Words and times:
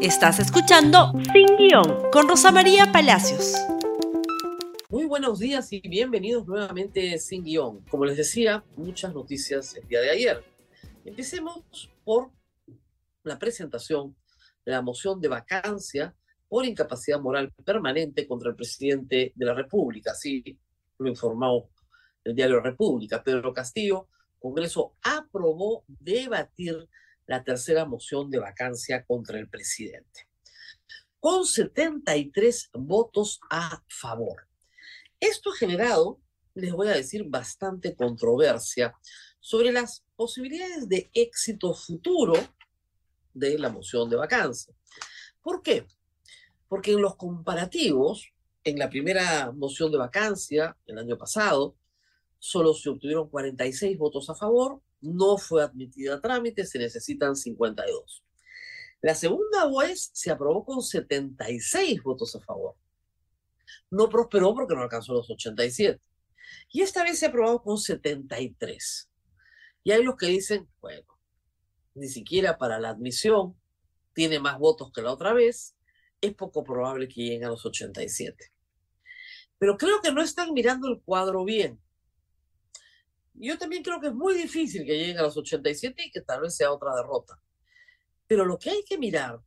Estás 0.00 0.38
escuchando 0.38 1.12
Sin 1.32 1.56
Guión 1.56 2.08
con 2.12 2.28
Rosa 2.28 2.52
María 2.52 2.92
Palacios. 2.92 3.56
Muy 4.90 5.06
buenos 5.06 5.40
días 5.40 5.72
y 5.72 5.80
bienvenidos 5.80 6.46
nuevamente 6.46 7.18
Sin 7.18 7.42
Guión. 7.42 7.80
Como 7.90 8.04
les 8.04 8.16
decía, 8.16 8.62
muchas 8.76 9.12
noticias 9.12 9.74
el 9.74 9.88
día 9.88 10.00
de 10.00 10.10
ayer. 10.10 10.44
Empecemos 11.04 11.90
por 12.04 12.30
la 13.24 13.40
presentación 13.40 14.14
de 14.64 14.70
la 14.70 14.82
moción 14.82 15.20
de 15.20 15.26
vacancia 15.26 16.14
por 16.48 16.64
incapacidad 16.64 17.18
moral 17.18 17.52
permanente 17.64 18.24
contra 18.28 18.50
el 18.50 18.54
presidente 18.54 19.32
de 19.34 19.46
la 19.46 19.54
República. 19.54 20.12
Así 20.12 20.56
lo 20.98 21.08
informó 21.08 21.70
el 22.22 22.36
diario 22.36 22.60
República. 22.60 23.20
Pedro 23.20 23.52
Castillo, 23.52 24.06
Congreso 24.38 24.94
aprobó 25.02 25.84
debatir 25.88 26.88
la 27.28 27.44
tercera 27.44 27.84
moción 27.84 28.30
de 28.30 28.38
vacancia 28.38 29.04
contra 29.04 29.38
el 29.38 29.48
presidente, 29.48 30.26
con 31.20 31.44
73 31.44 32.70
votos 32.72 33.38
a 33.50 33.84
favor. 33.86 34.48
Esto 35.20 35.50
ha 35.52 35.56
generado, 35.56 36.20
les 36.54 36.72
voy 36.72 36.88
a 36.88 36.94
decir, 36.94 37.24
bastante 37.28 37.94
controversia 37.94 38.94
sobre 39.40 39.72
las 39.72 40.04
posibilidades 40.16 40.88
de 40.88 41.10
éxito 41.12 41.74
futuro 41.74 42.32
de 43.34 43.58
la 43.58 43.68
moción 43.68 44.08
de 44.08 44.16
vacancia. 44.16 44.74
¿Por 45.42 45.62
qué? 45.62 45.86
Porque 46.66 46.92
en 46.92 47.02
los 47.02 47.16
comparativos, 47.16 48.32
en 48.64 48.78
la 48.78 48.88
primera 48.88 49.52
moción 49.52 49.92
de 49.92 49.98
vacancia, 49.98 50.78
el 50.86 50.98
año 50.98 51.18
pasado, 51.18 51.76
solo 52.38 52.72
se 52.72 52.88
obtuvieron 52.88 53.28
46 53.28 53.98
votos 53.98 54.30
a 54.30 54.34
favor, 54.34 54.80
no 55.00 55.38
fue 55.38 55.62
admitida 55.62 56.14
a 56.14 56.20
trámite, 56.20 56.66
se 56.66 56.78
necesitan 56.78 57.36
52. 57.36 58.24
La 59.00 59.14
segunda 59.14 59.66
vez 59.66 60.10
se 60.12 60.30
aprobó 60.30 60.64
con 60.64 60.82
76 60.82 62.02
votos 62.02 62.34
a 62.34 62.40
favor. 62.40 62.74
No 63.90 64.08
prosperó 64.08 64.54
porque 64.54 64.74
no 64.74 64.82
alcanzó 64.82 65.14
los 65.14 65.30
87. 65.30 66.00
Y 66.72 66.82
esta 66.82 67.04
vez 67.04 67.18
se 67.18 67.26
ha 67.26 67.28
aprobado 67.28 67.62
con 67.62 67.78
73. 67.78 69.08
Y 69.84 69.92
hay 69.92 70.02
los 70.02 70.16
que 70.16 70.26
dicen, 70.26 70.68
bueno, 70.80 71.06
ni 71.94 72.08
siquiera 72.08 72.58
para 72.58 72.80
la 72.80 72.90
admisión 72.90 73.56
tiene 74.14 74.40
más 74.40 74.58
votos 74.58 74.90
que 74.92 75.02
la 75.02 75.12
otra 75.12 75.32
vez, 75.32 75.76
es 76.20 76.34
poco 76.34 76.64
probable 76.64 77.06
que 77.06 77.22
lleguen 77.22 77.44
a 77.44 77.48
los 77.48 77.64
87. 77.64 78.52
Pero 79.58 79.76
creo 79.76 80.00
que 80.00 80.12
no 80.12 80.22
están 80.22 80.52
mirando 80.52 80.88
el 80.88 81.00
cuadro 81.00 81.44
bien. 81.44 81.80
Yo 83.40 83.56
también 83.58 83.82
creo 83.82 84.00
que 84.00 84.08
es 84.08 84.14
muy 84.14 84.34
difícil 84.34 84.84
que 84.84 84.96
lleguen 84.98 85.18
a 85.18 85.22
los 85.22 85.36
87 85.36 86.04
y 86.06 86.10
que 86.10 86.20
tal 86.22 86.40
vez 86.40 86.56
sea 86.56 86.72
otra 86.72 86.94
derrota. 86.94 87.40
Pero 88.26 88.44
lo 88.44 88.58
que 88.58 88.70
hay 88.70 88.84
que 88.84 88.98
mirar 88.98 89.40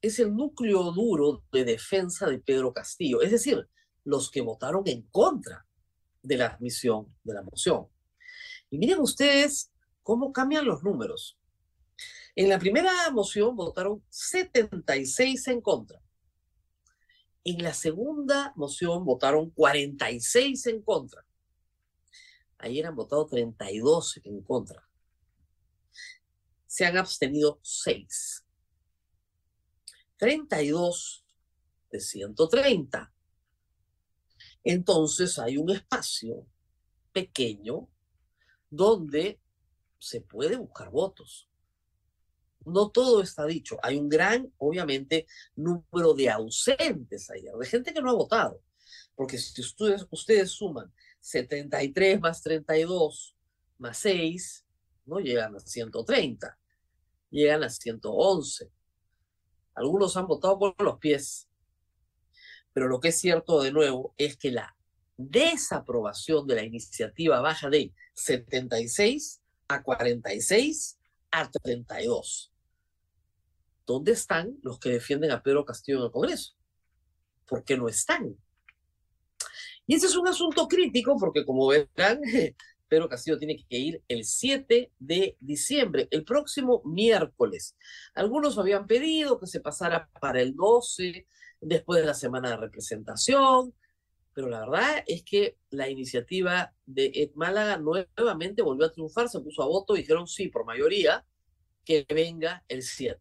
es 0.00 0.18
el 0.18 0.34
núcleo 0.34 0.92
duro 0.92 1.44
de 1.50 1.64
defensa 1.64 2.26
de 2.26 2.38
Pedro 2.38 2.72
Castillo, 2.72 3.20
es 3.22 3.30
decir, 3.30 3.68
los 4.04 4.30
que 4.30 4.40
votaron 4.40 4.82
en 4.86 5.02
contra 5.10 5.66
de 6.22 6.36
la 6.36 6.46
admisión 6.46 7.14
de 7.24 7.34
la 7.34 7.42
moción. 7.42 7.88
Y 8.70 8.78
miren 8.78 9.00
ustedes 9.00 9.72
cómo 10.02 10.32
cambian 10.32 10.66
los 10.66 10.82
números. 10.82 11.38
En 12.36 12.48
la 12.48 12.58
primera 12.58 12.92
moción 13.10 13.56
votaron 13.56 14.04
76 14.10 15.48
en 15.48 15.60
contra. 15.60 16.00
En 17.42 17.62
la 17.62 17.74
segunda 17.74 18.52
moción 18.56 19.04
votaron 19.04 19.50
46 19.50 20.66
en 20.66 20.82
contra. 20.82 21.24
Ayer 22.58 22.86
han 22.86 22.96
votado 22.96 23.26
32 23.26 24.20
en 24.24 24.42
contra. 24.42 24.88
Se 26.66 26.84
han 26.84 26.96
abstenido 26.96 27.60
6. 27.62 28.44
32 30.16 31.24
de 31.90 32.00
130. 32.00 33.12
Entonces 34.64 35.38
hay 35.38 35.56
un 35.56 35.70
espacio 35.70 36.46
pequeño 37.12 37.88
donde 38.68 39.40
se 39.98 40.20
puede 40.20 40.56
buscar 40.56 40.90
votos. 40.90 41.48
No 42.64 42.90
todo 42.90 43.22
está 43.22 43.46
dicho. 43.46 43.78
Hay 43.82 43.96
un 43.96 44.08
gran, 44.08 44.52
obviamente, 44.58 45.26
número 45.56 46.12
de 46.14 46.28
ausentes 46.28 47.30
ayer, 47.30 47.54
de 47.54 47.66
gente 47.66 47.94
que 47.94 48.02
no 48.02 48.10
ha 48.10 48.14
votado. 48.14 48.62
Porque 49.14 49.38
si 49.38 49.60
ustedes, 49.60 50.06
ustedes 50.10 50.50
suman 50.50 50.92
73 51.20 52.20
más 52.20 52.42
32 52.42 53.36
más 53.78 53.98
6, 53.98 54.64
no 55.06 55.20
llegan 55.20 55.56
a 55.56 55.60
130, 55.60 56.58
llegan 57.30 57.64
a 57.64 57.70
111. 57.70 58.70
Algunos 59.74 60.16
han 60.16 60.26
votado 60.26 60.58
por 60.58 60.82
los 60.82 60.98
pies. 60.98 61.48
Pero 62.72 62.88
lo 62.88 63.00
que 63.00 63.08
es 63.08 63.18
cierto 63.18 63.62
de 63.62 63.72
nuevo 63.72 64.14
es 64.18 64.36
que 64.36 64.50
la 64.50 64.76
desaprobación 65.16 66.46
de 66.46 66.54
la 66.54 66.62
iniciativa 66.62 67.40
baja 67.40 67.68
de 67.70 67.92
76 68.14 69.40
a 69.68 69.82
46 69.82 70.98
a 71.30 71.50
32. 71.50 72.52
¿Dónde 73.86 74.12
están 74.12 74.58
los 74.62 74.78
que 74.78 74.90
defienden 74.90 75.30
a 75.30 75.42
Pedro 75.42 75.64
Castillo 75.64 75.98
en 75.98 76.04
el 76.04 76.10
Congreso? 76.10 76.54
¿Por 77.46 77.64
qué 77.64 77.76
no 77.76 77.88
están? 77.88 78.36
Y 79.88 79.94
ese 79.94 80.06
es 80.06 80.16
un 80.16 80.28
asunto 80.28 80.68
crítico 80.68 81.16
porque, 81.18 81.46
como 81.46 81.66
verán, 81.66 82.20
Pedro 82.88 83.08
Castillo 83.08 83.38
tiene 83.38 83.56
que 83.56 83.78
ir 83.78 84.02
el 84.06 84.24
7 84.24 84.92
de 84.98 85.36
diciembre, 85.40 86.08
el 86.10 86.24
próximo 86.24 86.82
miércoles. 86.84 87.74
Algunos 88.14 88.58
habían 88.58 88.86
pedido 88.86 89.40
que 89.40 89.46
se 89.46 89.60
pasara 89.60 90.10
para 90.20 90.42
el 90.42 90.54
12, 90.54 91.26
después 91.62 92.00
de 92.00 92.06
la 92.06 92.12
semana 92.12 92.50
de 92.50 92.58
representación, 92.58 93.74
pero 94.34 94.50
la 94.50 94.60
verdad 94.60 95.04
es 95.06 95.22
que 95.22 95.56
la 95.70 95.88
iniciativa 95.88 96.72
de 96.84 97.10
Ed 97.14 97.30
Málaga 97.34 97.78
nuevamente 97.78 98.60
volvió 98.60 98.86
a 98.86 98.92
triunfar, 98.92 99.30
se 99.30 99.40
puso 99.40 99.62
a 99.62 99.66
voto 99.66 99.94
dijeron 99.94 100.28
sí, 100.28 100.48
por 100.48 100.66
mayoría, 100.66 101.24
que 101.82 102.06
venga 102.06 102.62
el 102.68 102.82
7. 102.82 103.18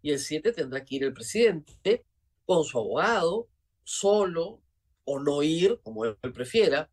Y 0.00 0.12
el 0.12 0.20
7 0.20 0.52
tendrá 0.52 0.84
que 0.84 0.94
ir 0.94 1.04
el 1.04 1.12
presidente 1.12 2.04
con 2.46 2.62
su 2.62 2.78
abogado, 2.78 3.48
solo, 3.82 4.62
o 5.04 5.18
no 5.20 5.42
ir, 5.42 5.80
como 5.82 6.04
él 6.04 6.16
prefiera, 6.34 6.90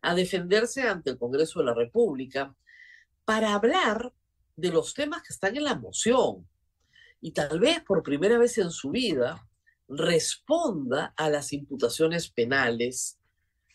a 0.00 0.14
defenderse 0.14 0.82
ante 0.82 1.10
el 1.10 1.18
Congreso 1.18 1.60
de 1.60 1.66
la 1.66 1.74
República 1.74 2.54
para 3.24 3.54
hablar 3.54 4.12
de 4.56 4.70
los 4.70 4.94
temas 4.94 5.22
que 5.22 5.32
están 5.32 5.56
en 5.56 5.64
la 5.64 5.74
moción 5.74 6.46
y 7.20 7.32
tal 7.32 7.58
vez 7.60 7.80
por 7.82 8.02
primera 8.02 8.38
vez 8.38 8.58
en 8.58 8.70
su 8.70 8.90
vida 8.90 9.46
responda 9.88 11.14
a 11.16 11.30
las 11.30 11.52
imputaciones 11.52 12.30
penales, 12.30 13.18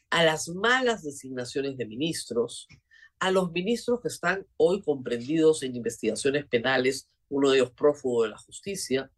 a 0.09 0.23
las 0.23 0.49
malas 0.49 1.03
designaciones 1.03 1.77
de 1.77 1.85
ministros, 1.85 2.67
a 3.19 3.31
los 3.31 3.51
ministros 3.51 4.01
que 4.01 4.09
están 4.09 4.45
hoy 4.57 4.81
comprendidos 4.81 5.63
en 5.63 5.75
investigaciones 5.75 6.45
penales, 6.45 7.07
uno 7.29 7.49
de 7.49 7.57
ellos 7.57 7.71
prófugo 7.71 8.23
de 8.23 8.29
la 8.29 8.37
justicia, 8.37 9.09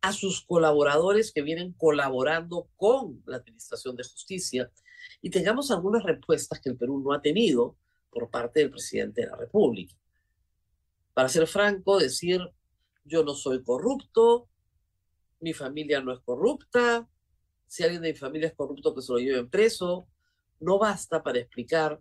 a 0.00 0.12
sus 0.12 0.44
colaboradores 0.44 1.32
que 1.32 1.42
vienen 1.42 1.72
colaborando 1.72 2.68
con 2.76 3.22
la 3.26 3.36
Administración 3.36 3.96
de 3.96 4.04
Justicia 4.04 4.70
y 5.20 5.30
tengamos 5.30 5.70
algunas 5.70 6.02
respuestas 6.02 6.60
que 6.60 6.70
el 6.70 6.76
Perú 6.76 7.00
no 7.00 7.12
ha 7.12 7.20
tenido 7.20 7.76
por 8.10 8.30
parte 8.30 8.60
del 8.60 8.70
presidente 8.70 9.22
de 9.22 9.28
la 9.28 9.36
República. 9.36 9.94
Para 11.14 11.28
ser 11.28 11.46
franco, 11.46 11.98
decir 11.98 12.40
yo 13.04 13.24
no 13.24 13.34
soy 13.34 13.62
corrupto, 13.62 14.48
mi 15.40 15.52
familia 15.52 16.00
no 16.00 16.12
es 16.12 16.20
corrupta, 16.20 17.08
si 17.66 17.82
alguien 17.82 18.02
de 18.02 18.12
mi 18.12 18.18
familia 18.18 18.48
es 18.48 18.54
corrupto 18.54 18.94
que 18.94 19.02
se 19.02 19.12
lo 19.12 19.18
lleven 19.18 19.48
preso, 19.48 20.08
no 20.60 20.78
basta 20.78 21.22
para 21.22 21.38
explicar 21.38 22.00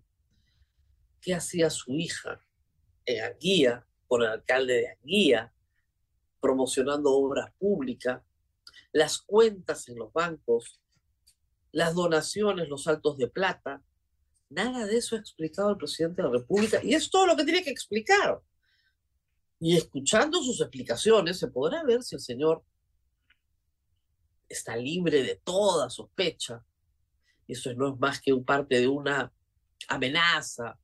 qué 1.22 1.36
hacía 1.36 1.70
su 1.70 1.94
hija 1.94 2.42
en 3.06 3.24
Anguía 3.24 3.86
con 4.08 4.24
el 4.24 4.30
alcalde 4.30 4.74
de 4.74 4.90
Anguía, 4.90 5.54
promocionando 6.40 7.12
obra 7.12 7.54
pública, 7.58 8.24
las 8.92 9.20
cuentas 9.20 9.88
en 9.90 9.98
los 9.98 10.12
bancos, 10.12 10.80
las 11.72 11.94
donaciones, 11.94 12.70
los 12.70 12.84
saltos 12.84 13.18
de 13.18 13.28
plata. 13.28 13.84
Nada 14.50 14.86
de 14.86 14.98
eso 14.98 15.16
ha 15.16 15.20
explicado 15.20 15.72
el 15.72 15.78
presidente 15.78 16.22
de 16.22 16.28
la 16.28 16.34
República 16.40 16.80
y 16.84 16.96
es 16.96 17.10
todo 17.10 17.28
lo 17.28 17.36
que 17.36 17.44
tiene 17.44 17.64
que 17.64 17.70
explicar. 17.70 18.42
Y 19.60 19.76
escuchando 19.78 20.42
sus 20.42 20.62
explicaciones 20.62 21.38
se 21.38 21.50
podrá 21.50 21.84
ver 21.84 22.02
si 22.02 22.16
el 22.16 22.22
señor 22.22 22.64
está 24.48 24.76
libre 24.76 25.22
de 25.22 25.36
toda 25.36 25.90
sospecha. 25.90 26.64
Eso 27.48 27.74
no 27.74 27.94
es 27.94 28.00
más 28.00 28.22
que 28.22 28.34
un 28.34 28.44
parte 28.44 28.80
de 28.80 28.88
una 28.88 29.32
amenaza, 29.88 30.80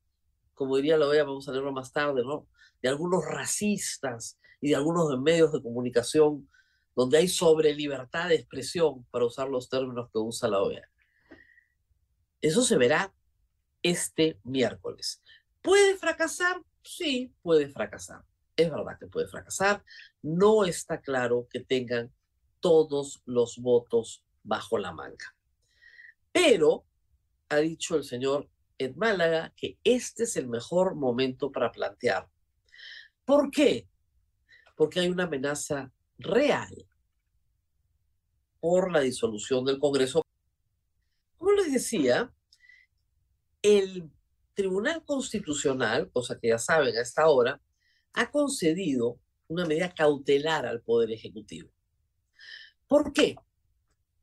como 0.54 0.78
diría 0.78 0.98
OEA, 0.98 1.24
vamos 1.24 1.48
a 1.48 1.52
leerlo 1.52 1.72
más 1.72 1.92
tarde, 1.92 2.24
¿no? 2.24 2.48
De 2.82 2.90
algunos 2.90 3.24
racistas 3.26 4.40
y 4.62 4.70
de 4.70 4.76
algunos 4.76 5.20
medios 5.20 5.52
de 5.52 5.62
comunicación 5.62 6.50
donde 6.96 7.18
hay 7.18 7.28
sobre 7.28 7.74
libertad 7.74 8.30
de 8.30 8.36
expresión, 8.36 9.06
para 9.12 9.26
usar 9.26 9.50
los 9.50 9.70
términos 9.70 10.10
que 10.12 10.18
usa 10.18 10.48
la 10.48 10.62
OEA. 10.62 10.90
Eso 12.42 12.62
se 12.62 12.78
verá 12.78 13.14
este 13.84 14.40
miércoles. 14.44 15.22
¿Puede 15.62 15.98
fracasar? 15.98 16.62
Sí, 16.82 17.34
puede 17.42 17.68
fracasar. 17.68 18.24
Es 18.56 18.72
verdad 18.72 18.98
que 18.98 19.08
puede 19.08 19.28
fracasar. 19.28 19.84
No 20.22 20.64
está 20.64 21.02
claro 21.02 21.48
que 21.50 21.60
tengan 21.60 22.14
todos 22.62 23.22
los 23.26 23.58
votos 23.58 24.24
bajo 24.44 24.78
la 24.78 24.92
manga. 24.92 25.36
Pero 26.32 26.86
ha 27.50 27.58
dicho 27.58 27.96
el 27.96 28.04
señor 28.04 28.50
Ed 28.78 28.96
Málaga 28.96 29.54
que 29.56 29.78
este 29.84 30.24
es 30.24 30.38
el 30.38 30.48
mejor 30.48 30.96
momento 30.96 31.52
para 31.52 31.72
plantear. 31.72 32.30
¿Por 33.26 33.52
qué? 33.52 33.88
Porque 34.76 35.00
hay 35.00 35.10
una 35.10 35.24
amenaza 35.24 35.92
real 36.18 36.88
por 38.60 38.92
la 38.92 39.00
disolución 39.02 39.66
del 39.66 39.80
Congreso. 39.80 40.24
Como 41.38 41.52
les 41.54 41.72
decía, 41.72 42.34
el 43.62 44.10
Tribunal 44.54 45.04
Constitucional, 45.06 46.10
cosa 46.12 46.40
que 46.40 46.50
ya 46.50 46.58
saben 46.58 46.96
a 46.98 47.02
esta 47.02 47.28
hora, 47.28 47.62
ha 48.14 48.32
concedido 48.32 49.20
una 49.48 49.66
medida 49.66 49.94
cautelar 49.94 50.66
al 50.66 50.82
Poder 50.82 51.12
Ejecutivo. 51.12 51.70
¿Por 52.88 53.14
qué? 53.14 53.36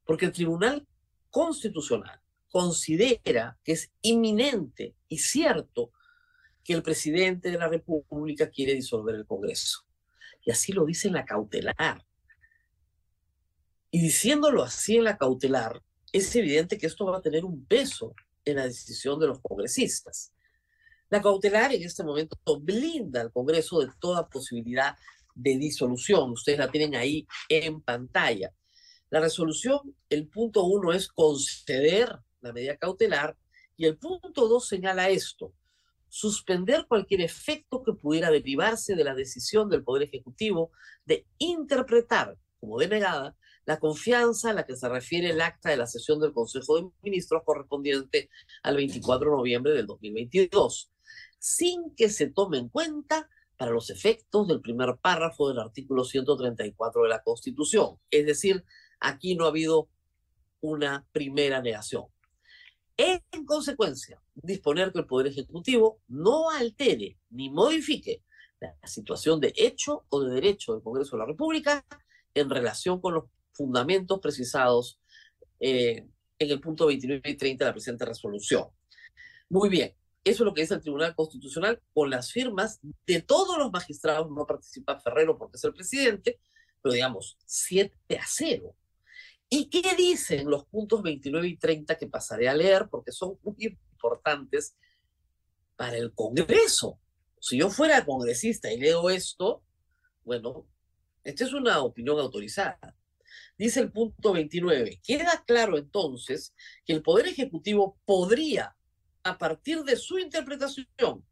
Porque 0.04 0.26
el 0.26 0.32
Tribunal 0.32 0.86
Constitucional 1.30 2.20
considera 2.48 3.58
que 3.64 3.72
es 3.72 3.92
inminente 4.02 4.94
y 5.08 5.18
cierto 5.18 5.92
que 6.64 6.74
el 6.74 6.82
presidente 6.82 7.50
de 7.50 7.58
la 7.58 7.68
República 7.68 8.50
quiere 8.50 8.74
disolver 8.74 9.14
el 9.14 9.26
Congreso. 9.26 9.86
Y 10.44 10.50
así 10.50 10.72
lo 10.72 10.84
dice 10.84 11.08
en 11.08 11.14
la 11.14 11.24
cautelar. 11.24 12.04
Y 13.90 14.00
diciéndolo 14.00 14.62
así 14.62 14.96
en 14.96 15.04
la 15.04 15.16
cautelar, 15.16 15.82
es 16.12 16.34
evidente 16.36 16.78
que 16.78 16.86
esto 16.86 17.06
va 17.06 17.18
a 17.18 17.22
tener 17.22 17.44
un 17.44 17.64
peso 17.64 18.14
en 18.44 18.56
la 18.56 18.64
decisión 18.64 19.18
de 19.20 19.28
los 19.28 19.40
congresistas. 19.40 20.32
La 21.10 21.20
cautelar 21.20 21.72
en 21.74 21.82
este 21.82 22.02
momento 22.02 22.38
blinda 22.60 23.20
al 23.20 23.30
Congreso 23.32 23.80
de 23.80 23.90
toda 24.00 24.28
posibilidad 24.28 24.96
de 25.34 25.58
disolución. 25.58 26.32
Ustedes 26.32 26.58
la 26.58 26.70
tienen 26.70 26.94
ahí 26.94 27.26
en 27.48 27.80
pantalla. 27.82 28.52
La 29.10 29.20
resolución, 29.20 29.94
el 30.08 30.26
punto 30.28 30.64
uno 30.64 30.92
es 30.92 31.08
conceder 31.08 32.18
la 32.40 32.52
medida 32.52 32.76
cautelar 32.76 33.36
y 33.76 33.84
el 33.84 33.98
punto 33.98 34.48
dos 34.48 34.66
señala 34.66 35.10
esto, 35.10 35.52
suspender 36.14 36.84
cualquier 36.86 37.22
efecto 37.22 37.82
que 37.82 37.94
pudiera 37.94 38.30
derivarse 38.30 38.94
de 38.94 39.02
la 39.02 39.14
decisión 39.14 39.70
del 39.70 39.82
Poder 39.82 40.02
Ejecutivo 40.02 40.70
de 41.06 41.26
interpretar 41.38 42.36
como 42.60 42.78
denegada 42.78 43.34
la 43.64 43.78
confianza 43.78 44.50
a 44.50 44.52
la 44.52 44.66
que 44.66 44.76
se 44.76 44.90
refiere 44.90 45.30
el 45.30 45.40
acta 45.40 45.70
de 45.70 45.78
la 45.78 45.86
sesión 45.86 46.20
del 46.20 46.34
Consejo 46.34 46.76
de 46.76 46.90
Ministros 47.02 47.42
correspondiente 47.46 48.28
al 48.62 48.76
24 48.76 49.30
de 49.30 49.36
noviembre 49.38 49.72
del 49.72 49.86
2022 49.86 50.90
sin 51.38 51.94
que 51.96 52.10
se 52.10 52.28
tome 52.28 52.58
en 52.58 52.68
cuenta 52.68 53.30
para 53.56 53.72
los 53.72 53.88
efectos 53.88 54.46
del 54.48 54.60
primer 54.60 54.98
párrafo 55.00 55.48
del 55.48 55.60
artículo 55.60 56.04
134 56.04 57.04
de 57.04 57.08
la 57.08 57.22
Constitución. 57.22 57.98
Es 58.10 58.26
decir, 58.26 58.64
aquí 59.00 59.34
no 59.34 59.46
ha 59.46 59.48
habido 59.48 59.88
una 60.60 61.06
primera 61.10 61.62
negación. 61.62 62.04
En 62.96 63.20
consecuencia, 63.46 64.22
disponer 64.34 64.92
que 64.92 64.98
el 65.00 65.06
Poder 65.06 65.28
Ejecutivo 65.28 66.00
no 66.08 66.50
altere 66.50 67.18
ni 67.30 67.50
modifique 67.50 68.22
la 68.60 68.76
situación 68.84 69.40
de 69.40 69.52
hecho 69.56 70.04
o 70.08 70.22
de 70.22 70.34
derecho 70.34 70.74
del 70.74 70.82
Congreso 70.82 71.16
de 71.16 71.20
la 71.20 71.26
República 71.26 71.84
en 72.34 72.48
relación 72.48 73.00
con 73.00 73.14
los 73.14 73.24
fundamentos 73.52 74.20
precisados 74.20 75.00
eh, 75.60 76.06
en 76.38 76.50
el 76.50 76.60
punto 76.60 76.86
29 76.86 77.30
y 77.30 77.36
30 77.36 77.64
de 77.64 77.68
la 77.68 77.74
presente 77.74 78.04
resolución. 78.04 78.68
Muy 79.48 79.68
bien, 79.68 79.94
eso 80.24 80.42
es 80.42 80.46
lo 80.46 80.54
que 80.54 80.62
dice 80.62 80.74
el 80.74 80.80
Tribunal 80.80 81.14
Constitucional 81.14 81.80
con 81.92 82.10
las 82.10 82.30
firmas 82.30 82.80
de 83.06 83.22
todos 83.22 83.58
los 83.58 83.72
magistrados. 83.72 84.30
No 84.30 84.46
participa 84.46 85.00
Ferrero 85.00 85.36
porque 85.36 85.56
es 85.56 85.64
el 85.64 85.74
presidente, 85.74 86.40
pero 86.80 86.92
digamos, 86.92 87.36
7 87.44 88.18
a 88.18 88.24
0. 88.26 88.74
¿Y 89.54 89.66
qué 89.66 89.94
dicen 89.94 90.48
los 90.48 90.64
puntos 90.64 91.02
29 91.02 91.46
y 91.46 91.56
30 91.58 91.98
que 91.98 92.06
pasaré 92.06 92.48
a 92.48 92.54
leer 92.54 92.88
porque 92.88 93.12
son 93.12 93.38
muy 93.42 93.54
importantes 93.58 94.74
para 95.76 95.98
el 95.98 96.14
Congreso? 96.14 96.98
Si 97.38 97.58
yo 97.58 97.68
fuera 97.68 98.02
congresista 98.06 98.72
y 98.72 98.80
leo 98.80 99.10
esto, 99.10 99.62
bueno, 100.24 100.66
esta 101.22 101.44
es 101.44 101.52
una 101.52 101.82
opinión 101.82 102.18
autorizada. 102.18 102.96
Dice 103.58 103.80
el 103.80 103.92
punto 103.92 104.32
29, 104.32 105.02
queda 105.04 105.44
claro 105.46 105.76
entonces 105.76 106.54
que 106.86 106.94
el 106.94 107.02
Poder 107.02 107.26
Ejecutivo 107.26 107.98
podría 108.06 108.74
a 109.22 109.36
partir 109.36 109.82
de 109.84 109.96
su 109.96 110.18
interpretación, 110.18 111.26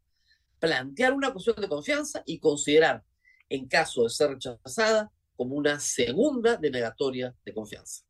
plantear 0.59 1.13
una 1.13 1.33
cuestión 1.33 1.55
de 1.55 1.67
confianza 1.67 2.21
y 2.27 2.37
considerar, 2.37 3.03
en 3.49 3.67
caso 3.67 4.03
de 4.03 4.11
ser 4.11 4.29
rechazada, 4.29 5.11
como 5.35 5.55
una 5.55 5.79
segunda 5.79 6.55
denegatoria 6.55 7.35
de 7.43 7.53
confianza. 7.55 8.05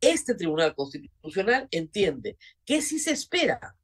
Este 0.00 0.34
Tribunal 0.34 0.74
Constitucional 0.74 1.68
entiende 1.70 2.38
que 2.64 2.80
si 2.80 2.98
se 2.98 3.12
espera 3.12 3.76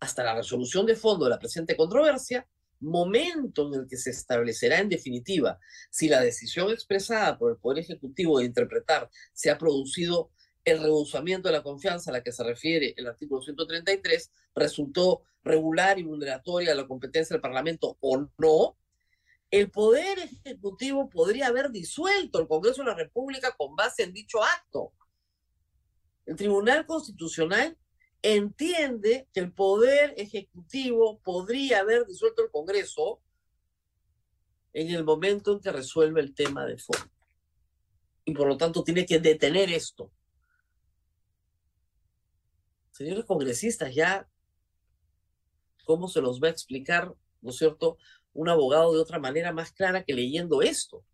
hasta 0.00 0.22
la 0.22 0.34
resolución 0.34 0.86
de 0.86 0.96
fondo 0.96 1.24
de 1.24 1.30
la 1.30 1.38
presente 1.38 1.76
controversia, 1.76 2.46
momento 2.80 3.66
en 3.68 3.80
el 3.80 3.88
que 3.88 3.96
se 3.96 4.10
establecerá 4.10 4.78
en 4.78 4.88
definitiva 4.88 5.58
si 5.90 6.08
la 6.08 6.20
decisión 6.20 6.70
expresada 6.70 7.38
por 7.38 7.52
el 7.52 7.58
Poder 7.58 7.82
Ejecutivo 7.82 8.38
de 8.38 8.44
interpretar 8.44 9.10
se 9.32 9.50
ha 9.50 9.58
producido 9.58 10.30
el 10.64 10.80
rehusamiento 10.80 11.48
de 11.48 11.54
la 11.54 11.62
confianza 11.62 12.10
a 12.10 12.14
la 12.14 12.22
que 12.22 12.32
se 12.32 12.44
refiere 12.44 12.94
el 12.96 13.06
artículo 13.06 13.42
133 13.42 14.30
resultó 14.54 15.22
regular 15.42 15.98
y 15.98 16.04
vulneratoria 16.04 16.72
a 16.72 16.74
la 16.74 16.86
competencia 16.86 17.34
del 17.34 17.42
Parlamento 17.42 17.96
o 18.00 18.28
no, 18.38 18.76
el 19.50 19.70
Poder 19.70 20.18
Ejecutivo 20.18 21.08
podría 21.10 21.48
haber 21.48 21.70
disuelto 21.70 22.40
el 22.40 22.48
Congreso 22.48 22.82
de 22.82 22.88
la 22.88 22.96
República 22.96 23.54
con 23.56 23.76
base 23.76 24.02
en 24.02 24.12
dicho 24.12 24.42
acto. 24.42 24.92
El 26.26 26.36
Tribunal 26.36 26.86
Constitucional 26.86 27.76
entiende 28.22 29.28
que 29.32 29.40
el 29.40 29.52
Poder 29.52 30.14
Ejecutivo 30.16 31.20
podría 31.20 31.80
haber 31.80 32.06
disuelto 32.06 32.42
el 32.42 32.50
Congreso 32.50 33.20
en 34.72 34.90
el 34.90 35.04
momento 35.04 35.52
en 35.52 35.60
que 35.60 35.70
resuelve 35.70 36.20
el 36.20 36.34
tema 36.34 36.64
de 36.66 36.78
fondo. 36.78 37.10
Y 38.24 38.32
por 38.34 38.48
lo 38.48 38.56
tanto 38.56 38.82
tiene 38.82 39.04
que 39.04 39.20
detener 39.20 39.70
esto 39.70 40.10
señores 42.94 43.24
congresistas, 43.24 43.92
ya, 43.92 44.28
¿cómo 45.84 46.08
se 46.08 46.20
los 46.20 46.40
va 46.40 46.46
a 46.46 46.52
explicar, 46.52 47.12
no 47.42 47.50
es 47.50 47.56
cierto, 47.56 47.98
un 48.32 48.48
abogado 48.48 48.94
de 48.94 49.00
otra 49.00 49.18
manera 49.18 49.52
más 49.52 49.72
clara 49.72 50.04
que 50.04 50.14
leyendo 50.14 50.62
esto? 50.62 51.04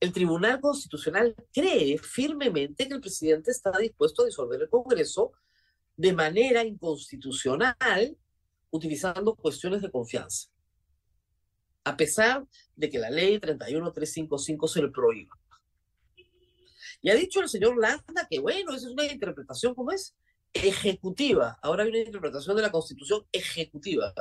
El 0.00 0.14
Tribunal 0.14 0.60
Constitucional 0.62 1.36
cree 1.52 1.98
firmemente 1.98 2.88
que 2.88 2.94
el 2.94 3.02
presidente 3.02 3.50
está 3.50 3.70
dispuesto 3.78 4.22
a 4.22 4.26
disolver 4.26 4.62
el 4.62 4.70
Congreso 4.70 5.32
de 5.94 6.14
manera 6.14 6.64
inconstitucional, 6.64 8.16
utilizando 8.70 9.34
cuestiones 9.34 9.82
de 9.82 9.90
confianza, 9.90 10.48
a 11.84 11.94
pesar 11.94 12.46
de 12.74 12.88
que 12.88 12.98
la 12.98 13.10
ley 13.10 13.38
31355 13.38 14.68
se 14.68 14.82
le 14.82 14.88
prohíba. 14.88 15.38
Y 17.02 17.10
ha 17.10 17.14
dicho 17.14 17.40
el 17.40 17.50
señor 17.50 17.78
Landa 17.78 18.26
que, 18.30 18.38
bueno, 18.38 18.74
esa 18.74 18.86
es 18.86 18.92
una 18.92 19.04
interpretación 19.04 19.74
como 19.74 19.92
es 19.92 20.16
ejecutiva. 20.54 21.58
Ahora 21.62 21.84
hay 21.84 21.90
una 21.90 21.98
interpretación 21.98 22.56
de 22.56 22.62
la 22.62 22.72
Constitución 22.72 23.26
ejecutiva. 23.32 24.14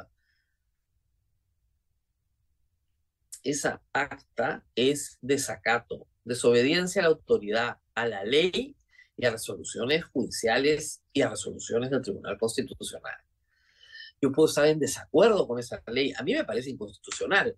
Esa 3.43 3.81
acta 3.93 4.65
es 4.75 5.17
desacato, 5.22 6.08
desobediencia 6.24 7.01
a 7.01 7.03
la 7.03 7.10
autoridad, 7.10 7.77
a 7.96 8.08
la 8.08 8.24
ley 8.24 8.75
y 9.17 9.25
a 9.25 9.31
resoluciones 9.31 10.05
judiciales 10.05 11.01
y 11.13 11.22
a 11.22 11.29
resoluciones 11.29 11.89
del 11.89 12.01
Tribunal 12.01 12.38
Constitucional. 12.38 13.17
Yo 14.22 14.31
puedo 14.31 14.50
estar 14.50 14.65
en 14.67 14.79
desacuerdo 14.79 15.48
con 15.48 15.60
esa 15.60 15.81
ley. 15.88 16.13
A 16.17 16.24
mí 16.24 16.34
me 16.34 16.43
parece 16.43 16.69
inconstitucional. 16.69 17.55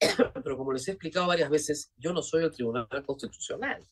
Pero 0.44 0.56
como 0.56 0.72
les 0.72 0.86
he 0.88 0.92
explicado 0.92 1.26
varias 1.26 1.50
veces, 1.50 1.92
yo 1.96 2.12
no 2.12 2.22
soy 2.22 2.44
el 2.44 2.50
Tribunal 2.50 2.88
Constitucional. 3.06 3.86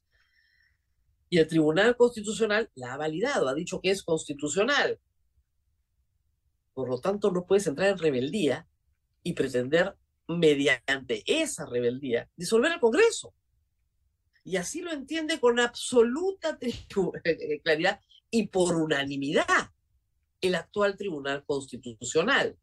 Y 1.31 1.39
el 1.39 1.47
Tribunal 1.47 1.97
Constitucional 1.97 2.71
la 2.75 2.95
ha 2.95 2.97
validado, 2.97 3.49
ha 3.49 3.55
dicho 3.55 3.81
que 3.81 3.91
es 3.91 4.03
constitucional. 4.03 4.99
Por 6.73 6.89
lo 6.89 7.01
tanto, 7.01 7.31
no 7.31 7.45
puedes 7.45 7.67
entrar 7.67 7.89
en 7.89 7.99
rebeldía 7.99 8.67
y 9.23 9.35
pretender, 9.35 9.95
mediante 10.29 11.23
esa 11.27 11.67
rebeldía, 11.67 12.29
disolver 12.37 12.73
el 12.73 12.81
Congreso. 12.81 13.35
Y 14.45 14.57
así 14.57 14.81
lo 14.81 14.93
entiende 14.93 15.41
con 15.41 15.59
absoluta 15.59 16.59
claridad 17.65 18.01
y 18.31 18.47
por 18.49 18.77
unanimidad 18.77 19.71
el 20.41 20.55
actual 20.55 20.97
Tribunal 20.97 21.45
Constitucional, 21.45 22.57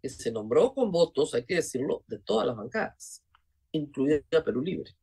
que 0.00 0.08
se 0.08 0.30
nombró 0.30 0.74
con 0.74 0.90
votos, 0.90 1.34
hay 1.34 1.44
que 1.44 1.56
decirlo, 1.56 2.04
de 2.06 2.18
todas 2.18 2.46
las 2.46 2.56
bancadas, 2.56 3.24
incluida 3.70 4.44
Perú 4.44 4.60
Libre. 4.60 4.94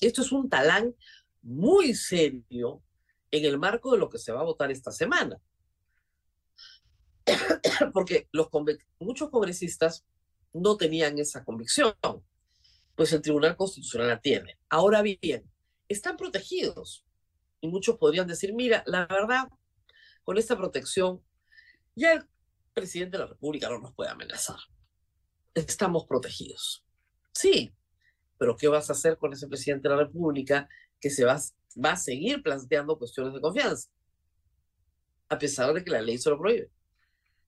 Esto 0.00 0.22
es 0.22 0.32
un 0.32 0.48
talán 0.48 0.94
muy 1.42 1.94
serio 1.94 2.82
en 3.30 3.44
el 3.44 3.58
marco 3.58 3.92
de 3.92 3.98
lo 3.98 4.08
que 4.08 4.18
se 4.18 4.32
va 4.32 4.40
a 4.40 4.44
votar 4.44 4.70
esta 4.70 4.90
semana. 4.90 5.38
Porque 7.92 8.28
los 8.32 8.48
muchos 8.98 9.30
congresistas 9.30 10.04
no 10.52 10.76
tenían 10.76 11.18
esa 11.18 11.44
convicción, 11.44 11.94
pues 12.94 13.12
el 13.12 13.22
Tribunal 13.22 13.56
Constitucional 13.56 14.08
la 14.08 14.20
tiene. 14.20 14.58
Ahora 14.68 15.02
bien, 15.02 15.50
están 15.88 16.16
protegidos. 16.16 17.04
Y 17.60 17.68
muchos 17.68 17.96
podrían 17.96 18.26
decir, 18.26 18.52
mira, 18.54 18.82
la 18.86 19.06
verdad, 19.06 19.48
con 20.24 20.36
esta 20.36 20.56
protección, 20.56 21.22
ya 21.94 22.12
el 22.12 22.26
presidente 22.74 23.16
de 23.16 23.24
la 23.24 23.30
República 23.30 23.68
no 23.68 23.78
nos 23.78 23.94
puede 23.94 24.10
amenazar. 24.10 24.58
Estamos 25.54 26.06
protegidos. 26.06 26.84
Sí, 27.32 27.72
pero 28.38 28.56
¿qué 28.56 28.68
vas 28.68 28.90
a 28.90 28.94
hacer 28.94 29.16
con 29.16 29.32
ese 29.32 29.46
presidente 29.46 29.88
de 29.88 29.94
la 29.94 30.02
República 30.02 30.68
que 31.00 31.10
se 31.10 31.24
va, 31.24 31.40
va 31.82 31.92
a 31.92 31.96
seguir 31.96 32.42
planteando 32.42 32.98
cuestiones 32.98 33.34
de 33.34 33.40
confianza? 33.40 33.88
A 35.28 35.38
pesar 35.38 35.72
de 35.72 35.84
que 35.84 35.90
la 35.90 36.02
ley 36.02 36.18
se 36.18 36.30
lo 36.30 36.38
prohíbe. 36.38 36.70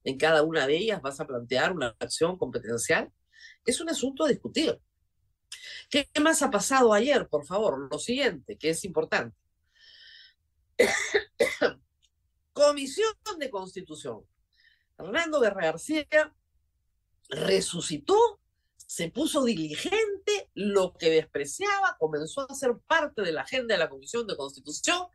En 0.04 0.18
cada 0.18 0.42
una 0.42 0.66
de 0.66 0.76
ellas 0.76 1.02
vas 1.02 1.18
a 1.20 1.26
plantear 1.26 1.72
una 1.72 1.96
acción 1.98 2.36
competencial. 2.38 3.10
Es 3.64 3.80
un 3.80 3.88
asunto 3.88 4.24
a 4.24 4.28
discutir. 4.28 4.78
¿Qué 5.88 6.06
más 6.20 6.42
ha 6.42 6.50
pasado 6.50 6.92
ayer? 6.92 7.28
Por 7.28 7.46
favor, 7.46 7.88
lo 7.90 7.98
siguiente, 7.98 8.58
que 8.58 8.70
es 8.70 8.84
importante. 8.84 9.36
Comisión 12.52 13.14
de 13.38 13.50
Constitución. 13.50 14.24
Hernando 14.98 15.40
Guerra 15.40 15.66
García 15.66 16.06
resucitó, 17.28 18.40
se 18.76 19.10
puso 19.10 19.44
diligente, 19.44 20.50
lo 20.54 20.94
que 20.94 21.10
despreciaba 21.10 21.96
comenzó 21.98 22.48
a 22.48 22.54
ser 22.54 22.76
parte 22.86 23.22
de 23.22 23.32
la 23.32 23.42
agenda 23.42 23.74
de 23.74 23.78
la 23.78 23.88
Comisión 23.88 24.26
de 24.26 24.36
Constitución 24.36 25.08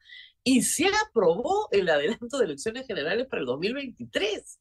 y 0.44 0.64
se 0.64 0.90
aprobó 1.08 1.70
el 1.72 1.88
adelanto 1.90 2.38
de 2.38 2.46
elecciones 2.46 2.88
generales 2.88 3.28
para 3.28 3.42
el 3.42 3.46
2023. 3.46 4.60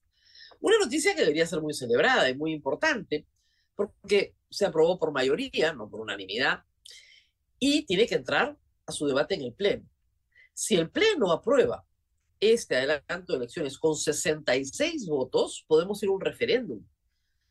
Una 0.61 0.79
noticia 0.79 1.15
que 1.15 1.21
debería 1.21 1.47
ser 1.47 1.61
muy 1.61 1.75
celebrada 1.75 2.29
y 2.29 2.37
muy 2.37 2.53
importante, 2.53 3.27
porque 3.75 4.35
se 4.50 4.67
aprobó 4.67 4.99
por 4.99 5.12
mayoría, 5.12 5.73
no 5.73 5.88
por 5.88 6.00
unanimidad, 6.00 6.65
y 7.59 7.85
tiene 7.87 8.07
que 8.07 8.17
entrar 8.17 8.57
a 8.87 8.93
su 8.93 9.07
debate 9.07 9.35
en 9.35 9.43
el 9.43 9.53
Pleno. 9.53 9.88
Si 10.55 10.75
el 10.77 10.91
Pleno 10.91 11.31
aprueba 11.31 11.85
este 12.41 12.77
adelanto 12.77 13.33
de 13.33 13.38
elecciones 13.38 13.79
con 13.79 13.97
66 13.97 15.07
votos, 15.07 15.65
podemos 15.69 16.03
ir 16.03 16.09
a 16.09 16.12
un 16.12 16.21
referéndum 16.21 16.85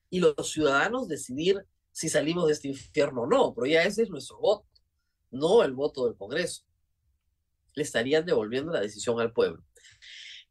y 0.10 0.20
los 0.20 0.52
ciudadanos 0.52 1.08
decidir 1.08 1.66
si 1.92 2.10
salimos 2.10 2.48
de 2.48 2.54
este 2.54 2.68
infierno 2.68 3.24
o 3.24 3.28
no, 3.28 3.54
pero 3.54 3.66
ya 3.66 3.84
ese 3.84 4.04
es 4.04 4.10
nuestro 4.10 4.38
voto, 4.40 4.68
no 5.32 5.64
el 5.64 5.74
voto 5.74 6.06
del 6.06 6.16
Congreso. 6.16 6.64
Le 7.74 7.84
estarían 7.84 8.26
devolviendo 8.26 8.72
la 8.72 8.82
decisión 8.82 9.20
al 9.20 9.34
pueblo. 9.34 9.64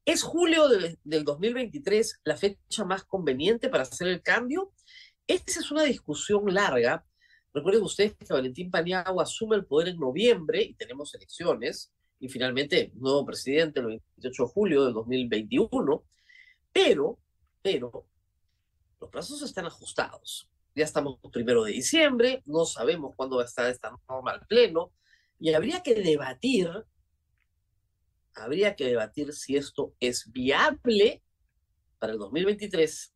¿Es 0.06 0.22
julio 0.22 0.68
del 0.68 1.24
2023 1.24 2.20
la 2.22 2.36
fecha 2.36 2.84
más 2.84 3.02
conveniente 3.02 3.68
para 3.68 3.82
hacer 3.82 4.06
el 4.06 4.22
cambio? 4.22 4.72
Esa 5.26 5.58
es 5.58 5.72
una 5.72 5.82
discusión 5.82 6.44
larga. 6.54 7.04
Recuerden 7.52 7.82
ustedes 7.82 8.14
que 8.14 8.32
Valentín 8.32 8.70
Paniagua 8.70 9.24
asume 9.24 9.56
el 9.56 9.66
poder 9.66 9.88
en 9.88 9.98
noviembre 9.98 10.62
y 10.62 10.74
tenemos 10.74 11.12
elecciones 11.16 11.92
y 12.20 12.28
finalmente 12.28 12.92
nuevo 12.94 13.26
presidente 13.26 13.80
el 13.80 13.86
28 13.86 14.44
de 14.44 14.48
julio 14.48 14.84
del 14.84 14.94
2021, 14.94 16.04
pero, 16.72 17.18
pero, 17.60 18.06
los 19.00 19.10
plazos 19.10 19.42
están 19.42 19.66
ajustados. 19.66 20.48
Ya 20.76 20.84
estamos 20.84 21.18
primero 21.32 21.64
de 21.64 21.72
diciembre, 21.72 22.44
no 22.46 22.64
sabemos 22.64 23.12
cuándo 23.16 23.38
va 23.38 23.42
a 23.42 23.46
estar 23.46 23.68
esta 23.68 23.98
norma 24.08 24.30
al 24.30 24.46
pleno 24.46 24.92
y 25.40 25.52
habría 25.52 25.82
que 25.82 25.96
debatir, 25.96 26.70
habría 28.36 28.76
que 28.76 28.84
debatir 28.84 29.32
si 29.32 29.56
esto 29.56 29.94
es 29.98 30.30
viable 30.30 31.22
para 31.98 32.12
el 32.12 32.18
2023 32.18 33.14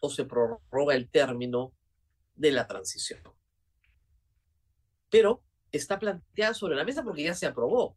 o 0.00 0.10
se 0.10 0.24
prorroga 0.24 0.94
el 0.94 1.08
término 1.08 1.72
de 2.34 2.50
la 2.50 2.66
transición. 2.66 3.22
Pero 5.08 5.42
está 5.70 5.98
planteada 5.98 6.54
sobre 6.54 6.76
la 6.76 6.84
mesa 6.84 7.02
porque 7.02 7.22
ya 7.22 7.34
se 7.34 7.46
aprobó. 7.46 7.96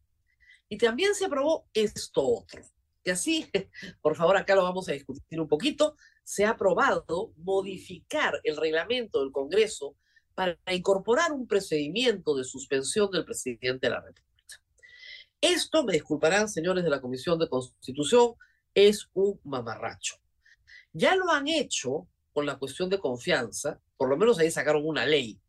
Y 0.69 0.77
también 0.77 1.15
se 1.15 1.25
aprobó 1.25 1.67
esto 1.73 2.25
otro. 2.25 2.61
Y 3.03 3.09
así, 3.09 3.49
por 4.01 4.15
favor, 4.15 4.37
acá 4.37 4.55
lo 4.55 4.63
vamos 4.63 4.87
a 4.87 4.93
discutir 4.93 5.39
un 5.39 5.47
poquito. 5.47 5.95
Se 6.23 6.45
ha 6.45 6.51
aprobado 6.51 7.33
modificar 7.37 8.39
el 8.43 8.55
reglamento 8.57 9.21
del 9.21 9.31
Congreso 9.31 9.95
para 10.35 10.57
incorporar 10.71 11.31
un 11.31 11.47
procedimiento 11.47 12.35
de 12.35 12.43
suspensión 12.43 13.09
del 13.09 13.25
presidente 13.25 13.87
de 13.87 13.91
la 13.91 14.01
República. 14.01 14.34
Esto, 15.45 15.83
me 15.83 15.93
disculparán, 15.93 16.49
señores 16.49 16.83
de 16.83 16.89
la 16.89 17.01
Comisión 17.01 17.37
de 17.37 17.49
Constitución, 17.49 18.33
es 18.73 19.09
un 19.13 19.39
mamarracho. 19.43 20.15
Ya 20.91 21.15
lo 21.15 21.29
han 21.29 21.47
hecho 21.47 22.07
con 22.33 22.45
la 22.45 22.57
cuestión 22.57 22.89
de 22.89 22.99
confianza, 22.99 23.79
por 23.97 24.09
lo 24.09 24.17
menos 24.17 24.39
ahí 24.39 24.51
sacaron 24.51 24.85
una 24.85 25.05
ley, 25.05 25.39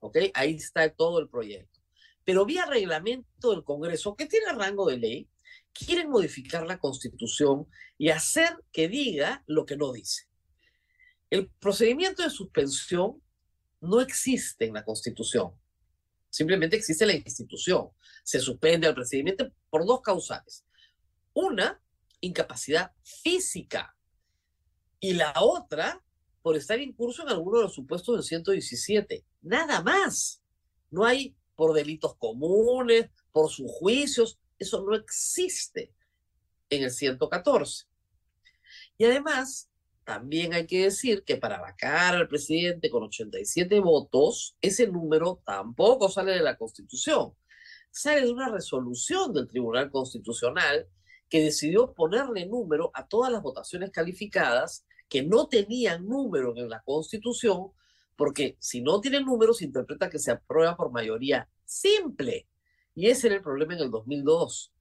¿ok? 0.00 0.16
Ahí 0.34 0.54
está 0.54 0.88
todo 0.90 1.18
el 1.20 1.28
proyecto 1.28 1.78
pero 2.28 2.44
vía 2.44 2.66
reglamento 2.66 3.52
del 3.52 3.64
Congreso, 3.64 4.14
que 4.14 4.26
tiene 4.26 4.52
rango 4.52 4.84
de 4.86 4.98
ley, 4.98 5.30
quieren 5.72 6.10
modificar 6.10 6.66
la 6.66 6.78
Constitución 6.78 7.66
y 7.96 8.10
hacer 8.10 8.50
que 8.70 8.86
diga 8.86 9.42
lo 9.46 9.64
que 9.64 9.78
no 9.78 9.92
dice. 9.92 10.28
El 11.30 11.48
procedimiento 11.48 12.22
de 12.22 12.28
suspensión 12.28 13.22
no 13.80 14.02
existe 14.02 14.66
en 14.66 14.74
la 14.74 14.84
Constitución. 14.84 15.52
Simplemente 16.30 16.76
existe 16.76 17.06
la 17.06 17.14
institución. 17.14 17.88
Se 18.22 18.40
suspende 18.40 18.86
al 18.86 18.94
procedimiento 18.94 19.50
por 19.70 19.86
dos 19.86 20.00
causales. 20.02 20.64
Una, 21.32 21.80
incapacidad 22.20 22.92
física. 23.02 23.96
Y 25.00 25.14
la 25.14 25.32
otra, 25.40 26.02
por 26.42 26.56
estar 26.56 26.80
incurso 26.80 27.22
en 27.22 27.28
alguno 27.28 27.58
de 27.58 27.64
los 27.64 27.74
supuestos 27.74 28.16
del 28.16 28.24
117. 28.24 29.24
Nada 29.42 29.82
más. 29.82 30.42
No 30.90 31.04
hay 31.04 31.36
por 31.54 31.74
delitos 31.74 32.16
comunes, 32.16 33.10
por 33.32 33.50
sus 33.50 33.70
juicios. 33.70 34.38
Eso 34.58 34.82
no 34.82 34.94
existe 34.94 35.92
en 36.70 36.84
el 36.84 36.90
114. 36.90 37.86
Y 38.96 39.04
además, 39.04 39.68
también 40.08 40.54
hay 40.54 40.66
que 40.66 40.84
decir 40.84 41.22
que 41.22 41.36
para 41.36 41.60
vacar 41.60 42.14
al 42.14 42.28
presidente 42.28 42.88
con 42.88 43.02
87 43.02 43.78
votos, 43.80 44.56
ese 44.62 44.86
número 44.86 45.42
tampoco 45.44 46.08
sale 46.08 46.32
de 46.32 46.40
la 46.40 46.56
Constitución. 46.56 47.34
Sale 47.90 48.22
de 48.22 48.32
una 48.32 48.48
resolución 48.48 49.34
del 49.34 49.48
Tribunal 49.48 49.90
Constitucional 49.90 50.88
que 51.28 51.42
decidió 51.42 51.92
ponerle 51.92 52.46
número 52.46 52.90
a 52.94 53.06
todas 53.06 53.30
las 53.30 53.42
votaciones 53.42 53.90
calificadas 53.90 54.86
que 55.10 55.22
no 55.22 55.46
tenían 55.46 56.08
número 56.08 56.56
en 56.56 56.70
la 56.70 56.80
Constitución 56.80 57.72
porque 58.16 58.56
si 58.60 58.80
no 58.80 59.02
tiene 59.02 59.20
números, 59.20 59.58
se 59.58 59.66
interpreta 59.66 60.08
que 60.08 60.18
se 60.18 60.30
aprueba 60.30 60.74
por 60.74 60.90
mayoría 60.90 61.50
simple. 61.66 62.48
Y 62.94 63.08
ese 63.08 63.26
era 63.26 63.36
el 63.36 63.42
problema 63.42 63.74
en 63.74 63.80
el 63.80 63.90
2002. 63.90 64.72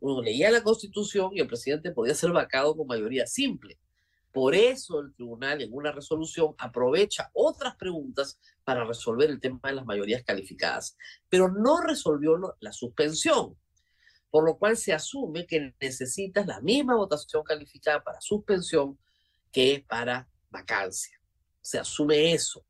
Uno 0.00 0.22
leía 0.22 0.50
la 0.50 0.62
Constitución 0.62 1.32
y 1.34 1.40
el 1.40 1.48
presidente 1.48 1.90
podía 1.90 2.14
ser 2.14 2.32
vacado 2.32 2.74
con 2.74 2.86
mayoría 2.86 3.26
simple. 3.26 3.78
Por 4.32 4.54
eso 4.54 5.00
el 5.00 5.12
tribunal 5.12 5.60
en 5.60 5.72
una 5.72 5.90
resolución 5.90 6.54
aprovecha 6.58 7.30
otras 7.32 7.76
preguntas 7.76 8.38
para 8.64 8.84
resolver 8.84 9.28
el 9.28 9.40
tema 9.40 9.60
de 9.64 9.74
las 9.74 9.86
mayorías 9.86 10.22
calificadas, 10.22 10.96
pero 11.28 11.48
no 11.48 11.80
resolvió 11.80 12.56
la 12.60 12.72
suspensión, 12.72 13.58
por 14.30 14.44
lo 14.44 14.56
cual 14.56 14.76
se 14.76 14.92
asume 14.92 15.46
que 15.46 15.74
necesitas 15.80 16.46
la 16.46 16.60
misma 16.60 16.94
votación 16.94 17.42
calificada 17.42 18.04
para 18.04 18.20
suspensión 18.20 18.98
que 19.50 19.84
para 19.88 20.28
vacancia. 20.50 21.20
Se 21.60 21.78
asume 21.78 22.32
eso. 22.32 22.64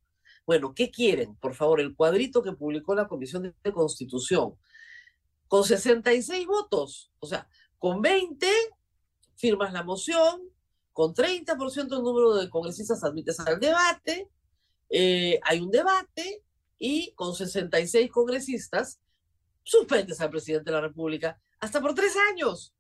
Bueno, 0.47 0.75
¿qué 0.75 0.91
quieren? 0.91 1.37
Por 1.37 1.55
favor, 1.55 1.81
el 1.81 1.95
cuadrito 1.95 2.43
que 2.43 2.53
publicó 2.53 2.95
la 2.95 3.07
Comisión 3.07 3.55
de 3.63 3.73
Constitución. 3.73 4.57
Con 5.47 5.65
66 5.65 6.47
votos, 6.47 7.13
o 7.19 7.27
sea, 7.27 7.49
con 7.79 8.01
20 8.01 8.47
firmas 9.37 9.73
la 9.73 9.83
moción, 9.83 10.50
con 11.01 11.15
30% 11.15 11.89
del 11.89 12.03
número 12.03 12.35
de 12.35 12.51
congresistas 12.51 13.03
admites 13.03 13.41
al 13.41 13.59
debate, 13.59 14.29
eh, 14.91 15.41
hay 15.45 15.61
un 15.61 15.71
debate 15.71 16.45
y 16.79 17.13
con 17.13 17.35
66 17.35 18.11
congresistas 18.11 19.01
suspendes 19.63 20.21
al 20.21 20.29
presidente 20.29 20.71
de 20.71 20.77
la 20.77 20.83
República 20.83 21.41
hasta 21.59 21.81
por 21.81 21.95
tres 21.95 22.15
años. 22.31 22.75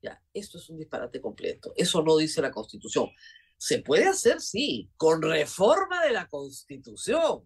Ya, 0.00 0.22
esto 0.32 0.58
es 0.58 0.70
un 0.70 0.78
disparate 0.78 1.20
completo. 1.20 1.72
Eso 1.74 2.04
no 2.04 2.16
dice 2.18 2.40
la 2.40 2.52
Constitución. 2.52 3.10
Se 3.56 3.80
puede 3.80 4.06
hacer, 4.06 4.40
sí, 4.40 4.88
con 4.96 5.20
reforma 5.20 6.04
de 6.04 6.12
la 6.12 6.28
Constitución. 6.28 7.42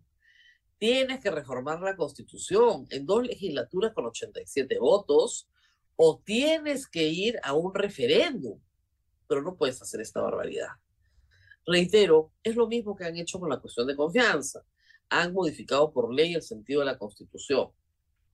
Tienes 0.77 1.19
que 1.21 1.31
reformar 1.31 1.81
la 1.81 1.97
Constitución 1.97 2.87
en 2.91 3.07
dos 3.07 3.27
legislaturas 3.27 3.95
con 3.95 4.05
87 4.05 4.79
votos 4.79 5.49
o 5.97 6.21
tienes 6.23 6.87
que 6.87 7.05
ir 7.09 7.41
a 7.43 7.55
un 7.55 7.75
referéndum, 7.75 8.61
pero 9.33 9.41
no 9.41 9.57
puedes 9.57 9.81
hacer 9.81 10.03
esta 10.03 10.21
barbaridad. 10.21 10.69
Reitero, 11.65 12.33
es 12.43 12.55
lo 12.55 12.67
mismo 12.67 12.95
que 12.95 13.07
han 13.07 13.17
hecho 13.17 13.41
con 13.41 13.49
la 13.49 13.59
cuestión 13.59 13.87
de 13.87 13.97
confianza. 13.97 14.63
Han 15.09 15.33
modificado 15.33 15.91
por 15.91 16.13
ley 16.13 16.35
el 16.35 16.43
sentido 16.43 16.81
de 16.81 16.87
la 16.87 16.99
Constitución. 16.99 17.71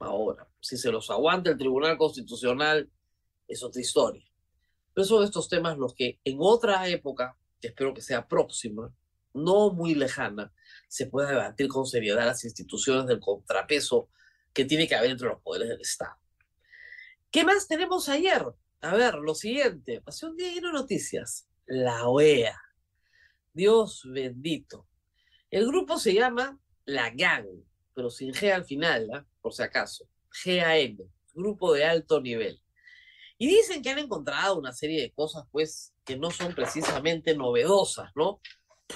Ahora, 0.00 0.49
si 0.59 0.76
se 0.76 0.90
los 0.90 1.09
aguanta 1.09 1.50
el 1.50 1.57
Tribunal 1.57 1.97
Constitucional, 1.97 2.90
es 3.47 3.62
otra 3.62 3.81
historia. 3.81 4.28
Pero 4.93 5.05
son 5.05 5.23
estos 5.23 5.49
temas 5.49 5.78
los 5.78 5.95
que 5.95 6.19
en 6.25 6.38
otra 6.40 6.88
época 6.88 7.38
que 7.61 7.69
espero 7.69 7.95
que 7.95 8.02
sea 8.02 8.26
próxima, 8.26 8.93
no 9.35 9.71
muy 9.71 9.95
lejana 9.95 10.52
se 10.88 11.07
pueda 11.07 11.28
debatir 11.28 11.69
con 11.69 11.87
seriedad 11.87 12.26
las 12.26 12.43
instituciones 12.45 13.07
del 13.07 13.21
contrapeso 13.21 14.09
que 14.52 14.64
tiene 14.64 14.88
que 14.88 14.97
haber 14.97 15.12
entre 15.12 15.28
los 15.28 15.40
poderes 15.43 15.69
del 15.69 15.81
Estado. 15.81 16.17
¿Qué 17.31 17.45
más 17.45 17.69
tenemos 17.69 18.09
ayer? 18.09 18.45
A 18.80 18.94
ver, 18.94 19.14
lo 19.16 19.35
siguiente, 19.35 20.02
día 20.37 20.52
lleno 20.52 20.73
noticias. 20.73 21.49
La 21.66 22.08
OEA. 22.08 22.56
Dios 23.52 24.02
bendito. 24.04 24.87
El 25.50 25.66
grupo 25.66 25.99
se 25.99 26.14
llama 26.14 26.61
La 26.85 27.11
GAN, 27.11 27.47
pero 27.92 28.08
sin 28.08 28.32
G 28.32 28.52
al 28.52 28.64
final, 28.64 29.08
¿ah? 29.12 29.26
por 29.40 29.52
si 29.52 29.62
acaso. 29.62 30.08
GAN, 30.44 30.99
grupo 31.35 31.73
de 31.73 31.87
alto 31.87 32.20
nivel. 32.20 32.62
Y 33.37 33.49
dicen 33.49 33.82
que 33.82 33.90
han 33.90 33.99
encontrado 33.99 34.56
una 34.56 34.73
serie 34.73 35.02
de 35.02 35.12
cosas, 35.12 35.44
pues, 35.50 35.92
que 36.04 36.16
no 36.16 36.30
son 36.30 36.54
precisamente 36.54 37.37
novedosas, 37.37 38.12
¿no? 38.14 38.40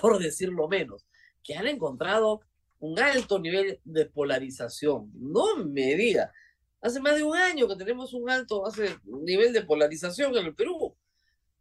Por 0.01 0.21
decirlo 0.21 0.69
menos. 0.69 1.07
Que 1.43 1.57
han 1.57 1.67
encontrado 1.67 2.41
un 2.79 3.01
alto 3.01 3.41
nivel 3.41 3.81
de 3.85 4.07
polarización. 4.07 5.11
No 5.15 5.57
me 5.57 5.97
diga. 5.97 6.33
Hace 6.83 6.99
más 7.01 7.15
de 7.15 7.23
un 7.23 7.37
año 7.37 7.69
que 7.69 7.77
tenemos 7.77 8.13
un 8.13 8.29
alto 8.29 8.65
nivel 9.05 9.53
de 9.53 9.63
polarización 9.63 10.37
en 10.37 10.47
el 10.47 10.55
Perú. 10.55 10.97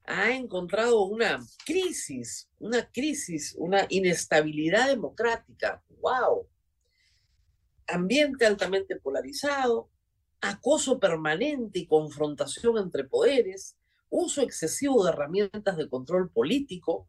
Ha 0.05 0.31
encontrado 0.31 1.03
una 1.03 1.39
crisis, 1.63 2.49
una 2.57 2.89
crisis, 2.91 3.53
una 3.59 3.85
inestabilidad 3.89 4.87
democrática. 4.87 5.83
¡Wow! 6.01 6.47
Ambiente 7.87 8.47
altamente 8.47 8.95
polarizado, 8.95 9.91
acoso 10.41 10.99
permanente 10.99 11.77
y 11.77 11.85
confrontación 11.85 12.79
entre 12.79 13.03
poderes, 13.03 13.77
uso 14.09 14.41
excesivo 14.41 15.03
de 15.03 15.11
herramientas 15.11 15.77
de 15.77 15.87
control 15.87 16.31
político, 16.31 17.05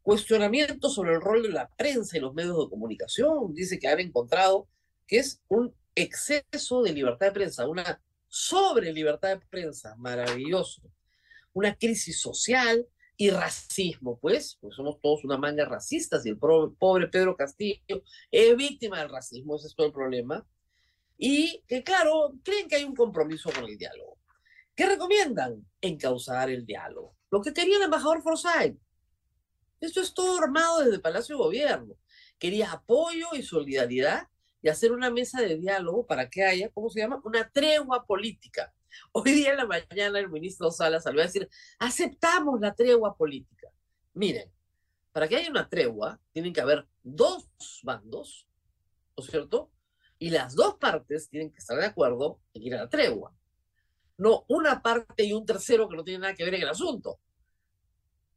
cuestionamiento 0.00 0.88
sobre 0.88 1.12
el 1.12 1.20
rol 1.20 1.42
de 1.42 1.50
la 1.50 1.68
prensa 1.68 2.16
y 2.16 2.20
los 2.20 2.32
medios 2.32 2.56
de 2.56 2.70
comunicación. 2.70 3.52
Dice 3.52 3.78
que 3.78 3.88
han 3.88 4.00
encontrado 4.00 4.66
que 5.06 5.18
es 5.18 5.42
un 5.48 5.74
exceso 5.94 6.82
de 6.82 6.92
libertad 6.92 7.26
de 7.26 7.32
prensa, 7.32 7.68
una 7.68 8.00
sobre 8.28 8.92
libertad 8.92 9.38
de 9.38 9.46
prensa, 9.46 9.94
maravilloso. 9.96 10.82
Una 11.52 11.74
crisis 11.74 12.20
social 12.20 12.86
y 13.16 13.30
racismo, 13.30 14.18
pues, 14.20 14.58
pues 14.60 14.76
somos 14.76 15.00
todos 15.00 15.24
una 15.24 15.36
manga 15.36 15.64
racistas 15.64 16.24
y 16.24 16.28
el 16.28 16.38
pobre 16.38 17.08
Pedro 17.08 17.36
Castillo 17.36 18.02
es 18.30 18.56
víctima 18.56 19.00
del 19.00 19.08
racismo, 19.08 19.56
ese 19.56 19.66
es 19.66 19.74
todo 19.74 19.88
el 19.88 19.92
problema 19.92 20.46
y 21.18 21.64
que, 21.66 21.82
claro, 21.82 22.32
creen 22.44 22.68
que 22.68 22.76
hay 22.76 22.84
un 22.84 22.94
compromiso 22.94 23.50
con 23.50 23.64
el 23.64 23.76
diálogo. 23.76 24.18
¿Qué 24.74 24.86
recomiendan? 24.86 25.66
Encauzar 25.80 26.48
el 26.48 26.64
diálogo. 26.64 27.16
Lo 27.30 27.42
que 27.42 27.52
quería 27.52 27.76
el 27.76 27.82
embajador 27.82 28.22
Forsyth. 28.22 28.78
Esto 29.80 30.00
es 30.00 30.14
todo 30.14 30.38
armado 30.38 30.84
desde 30.84 31.00
Palacio 31.00 31.36
de 31.36 31.42
Gobierno. 31.42 31.94
Quería 32.38 32.70
apoyo 32.70 33.26
y 33.34 33.42
solidaridad 33.42 34.28
y 34.68 34.70
hacer 34.70 34.92
una 34.92 35.10
mesa 35.10 35.40
de 35.40 35.56
diálogo 35.56 36.06
para 36.06 36.28
que 36.28 36.44
haya, 36.44 36.68
¿cómo 36.68 36.90
se 36.90 37.00
llama? 37.00 37.22
Una 37.24 37.48
tregua 37.48 38.04
política. 38.04 38.74
Hoy 39.12 39.32
día 39.32 39.52
en 39.52 39.56
la 39.56 39.66
mañana 39.66 40.18
el 40.18 40.28
ministro 40.28 40.70
Salas 40.70 41.04
salió 41.04 41.22
a 41.22 41.24
decir, 41.24 41.48
aceptamos 41.78 42.60
la 42.60 42.74
tregua 42.74 43.16
política. 43.16 43.68
Miren, 44.12 44.52
para 45.10 45.26
que 45.26 45.36
haya 45.36 45.50
una 45.50 45.68
tregua, 45.68 46.20
tienen 46.32 46.52
que 46.52 46.60
haber 46.60 46.86
dos 47.02 47.48
bandos, 47.82 48.46
¿no 49.16 49.24
es 49.24 49.30
cierto? 49.30 49.70
y 50.18 50.30
las 50.30 50.54
dos 50.54 50.74
partes 50.74 51.28
tienen 51.28 51.50
que 51.50 51.58
estar 51.58 51.78
de 51.78 51.86
acuerdo 51.86 52.40
en 52.52 52.62
ir 52.62 52.74
a 52.74 52.82
la 52.82 52.88
tregua. 52.90 53.32
No 54.16 54.44
una 54.48 54.82
parte 54.82 55.24
y 55.24 55.32
un 55.32 55.46
tercero 55.46 55.88
que 55.88 55.96
no 55.96 56.04
tienen 56.04 56.22
nada 56.22 56.34
que 56.34 56.44
ver 56.44 56.56
en 56.56 56.62
el 56.62 56.68
asunto. 56.68 57.20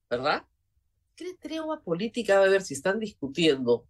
¿Verdad? 0.09 0.45
¿Qué 1.15 1.33
tregua 1.39 1.81
política 1.81 2.37
va 2.37 2.45
a 2.45 2.47
haber 2.47 2.61
si 2.61 2.75
están 2.75 2.99
discutiendo 2.99 3.87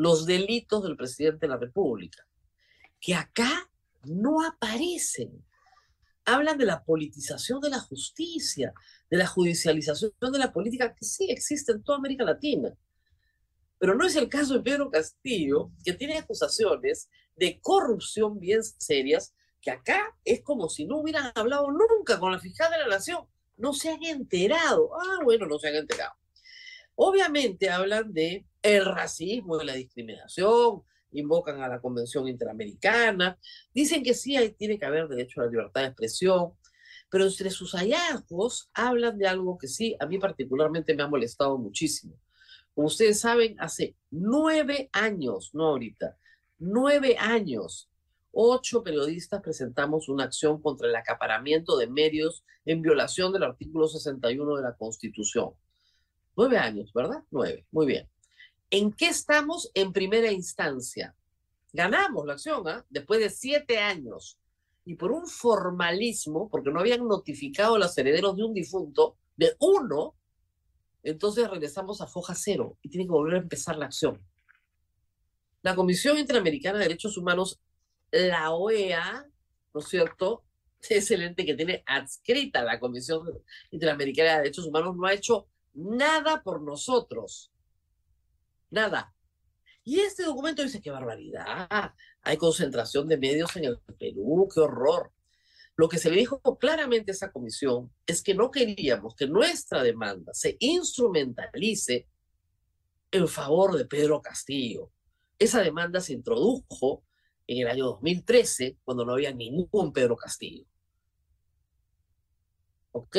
los 0.00 0.24
delitos 0.24 0.82
del 0.82 0.96
presidente 0.96 1.40
de 1.40 1.48
la 1.48 1.58
República? 1.58 2.26
Que 2.98 3.14
acá 3.14 3.70
no 4.04 4.42
aparecen. 4.42 5.44
Hablan 6.24 6.56
de 6.56 6.64
la 6.64 6.82
politización 6.82 7.60
de 7.60 7.68
la 7.68 7.80
justicia, 7.80 8.72
de 9.10 9.16
la 9.18 9.26
judicialización 9.26 10.12
de 10.18 10.38
la 10.38 10.52
política, 10.52 10.94
que 10.94 11.04
sí 11.04 11.26
existe 11.30 11.72
en 11.72 11.82
toda 11.82 11.98
América 11.98 12.24
Latina. 12.24 12.74
Pero 13.78 13.94
no 13.94 14.06
es 14.06 14.16
el 14.16 14.28
caso 14.30 14.54
de 14.54 14.62
Pedro 14.62 14.90
Castillo, 14.90 15.70
que 15.84 15.92
tiene 15.92 16.16
acusaciones 16.16 17.10
de 17.36 17.60
corrupción 17.60 18.38
bien 18.38 18.62
serias, 18.62 19.34
que 19.60 19.70
acá 19.70 20.16
es 20.24 20.42
como 20.42 20.70
si 20.70 20.86
no 20.86 20.98
hubieran 20.98 21.30
hablado 21.34 21.70
nunca 21.70 22.18
con 22.18 22.32
la 22.32 22.38
fiscal 22.38 22.70
de 22.70 22.78
la 22.78 22.88
Nación. 22.88 23.26
No 23.58 23.74
se 23.74 23.90
han 23.90 24.02
enterado. 24.02 24.90
Ah, 24.98 25.18
bueno, 25.24 25.46
no 25.46 25.58
se 25.58 25.68
han 25.68 25.76
enterado. 25.76 26.12
Obviamente 26.94 27.68
hablan 27.68 28.12
de 28.14 28.46
el 28.62 28.84
racismo, 28.84 29.58
de 29.58 29.64
la 29.64 29.74
discriminación, 29.74 30.82
invocan 31.12 31.62
a 31.62 31.68
la 31.68 31.80
Convención 31.80 32.28
Interamericana, 32.28 33.38
dicen 33.74 34.02
que 34.02 34.14
sí 34.14 34.36
tiene 34.58 34.78
que 34.78 34.86
haber 34.86 35.08
derecho 35.08 35.40
a 35.40 35.44
la 35.44 35.50
libertad 35.50 35.82
de 35.82 35.86
expresión, 35.88 36.52
pero 37.10 37.26
entre 37.26 37.50
sus 37.50 37.72
hallazgos 37.72 38.70
hablan 38.72 39.18
de 39.18 39.26
algo 39.26 39.58
que 39.58 39.66
sí, 39.66 39.96
a 39.98 40.06
mí 40.06 40.18
particularmente 40.18 40.94
me 40.94 41.02
ha 41.02 41.08
molestado 41.08 41.58
muchísimo. 41.58 42.16
Como 42.74 42.86
ustedes 42.86 43.20
saben, 43.20 43.56
hace 43.58 43.96
nueve 44.10 44.88
años, 44.92 45.50
no 45.52 45.66
ahorita, 45.66 46.16
nueve 46.58 47.16
años, 47.18 47.90
ocho 48.30 48.84
periodistas 48.84 49.42
presentamos 49.42 50.08
una 50.08 50.24
acción 50.24 50.62
contra 50.62 50.88
el 50.88 50.94
acaparamiento 50.94 51.76
de 51.76 51.88
medios 51.88 52.44
en 52.64 52.80
violación 52.80 53.32
del 53.32 53.42
artículo 53.42 53.88
61 53.88 54.56
de 54.56 54.62
la 54.62 54.76
Constitución. 54.76 55.50
Nueve 56.36 56.58
años, 56.58 56.92
¿verdad? 56.94 57.24
Nueve, 57.30 57.66
muy 57.72 57.86
bien. 57.86 58.08
¿En 58.70 58.92
qué 58.92 59.08
estamos 59.08 59.70
en 59.74 59.92
primera 59.92 60.30
instancia? 60.30 61.14
Ganamos 61.72 62.26
la 62.26 62.34
acción, 62.34 62.66
¿ah? 62.68 62.84
Después 62.88 63.20
de 63.20 63.30
siete 63.30 63.78
años. 63.78 64.38
Y 64.84 64.94
por 64.94 65.12
un 65.12 65.26
formalismo, 65.26 66.48
porque 66.48 66.70
no 66.70 66.80
habían 66.80 67.06
notificado 67.06 67.74
a 67.74 67.78
los 67.78 67.96
herederos 67.98 68.36
de 68.36 68.44
un 68.44 68.54
difunto, 68.54 69.16
de 69.36 69.56
uno, 69.58 70.14
entonces 71.02 71.48
regresamos 71.48 72.00
a 72.00 72.06
foja 72.06 72.34
cero 72.34 72.76
y 72.82 72.88
tiene 72.88 73.06
que 73.06 73.12
volver 73.12 73.34
a 73.34 73.42
empezar 73.42 73.76
la 73.76 73.86
acción. 73.86 74.20
La 75.62 75.74
Comisión 75.74 76.18
Interamericana 76.18 76.78
de 76.78 76.84
Derechos 76.84 77.16
Humanos, 77.16 77.60
la 78.10 78.52
OEA, 78.52 79.26
¿no 79.74 79.80
es 79.80 79.88
cierto? 79.88 80.44
Es 80.88 81.10
el 81.10 81.22
ente 81.22 81.44
que 81.44 81.54
tiene 81.54 81.82
adscrita 81.84 82.64
la 82.64 82.80
Comisión 82.80 83.22
Interamericana 83.70 84.30
de 84.30 84.38
Derechos 84.38 84.66
Humanos, 84.66 84.96
no 84.96 85.06
ha 85.06 85.12
hecho 85.12 85.46
nada 85.74 86.42
por 86.42 86.62
nosotros. 86.62 87.49
Nada. 88.70 89.14
Y 89.84 90.00
este 90.00 90.24
documento 90.24 90.62
dice, 90.62 90.80
qué 90.80 90.90
barbaridad, 90.90 91.92
hay 92.22 92.36
concentración 92.36 93.08
de 93.08 93.18
medios 93.18 93.56
en 93.56 93.64
el 93.64 93.78
Perú, 93.98 94.48
qué 94.52 94.60
horror. 94.60 95.12
Lo 95.76 95.88
que 95.88 95.98
se 95.98 96.10
le 96.10 96.16
dijo 96.16 96.40
claramente 96.58 97.10
a 97.10 97.14
esa 97.14 97.32
comisión 97.32 97.90
es 98.06 98.22
que 98.22 98.34
no 98.34 98.50
queríamos 98.50 99.14
que 99.14 99.26
nuestra 99.26 99.82
demanda 99.82 100.34
se 100.34 100.56
instrumentalice 100.60 102.06
en 103.10 103.26
favor 103.26 103.76
de 103.76 103.86
Pedro 103.86 104.20
Castillo. 104.20 104.92
Esa 105.38 105.62
demanda 105.62 106.00
se 106.00 106.12
introdujo 106.12 107.02
en 107.46 107.62
el 107.62 107.68
año 107.68 107.86
2013, 107.86 108.76
cuando 108.84 109.04
no 109.04 109.14
había 109.14 109.32
ningún 109.32 109.92
Pedro 109.92 110.16
Castillo. 110.16 110.66
¿Ok? 112.92 113.16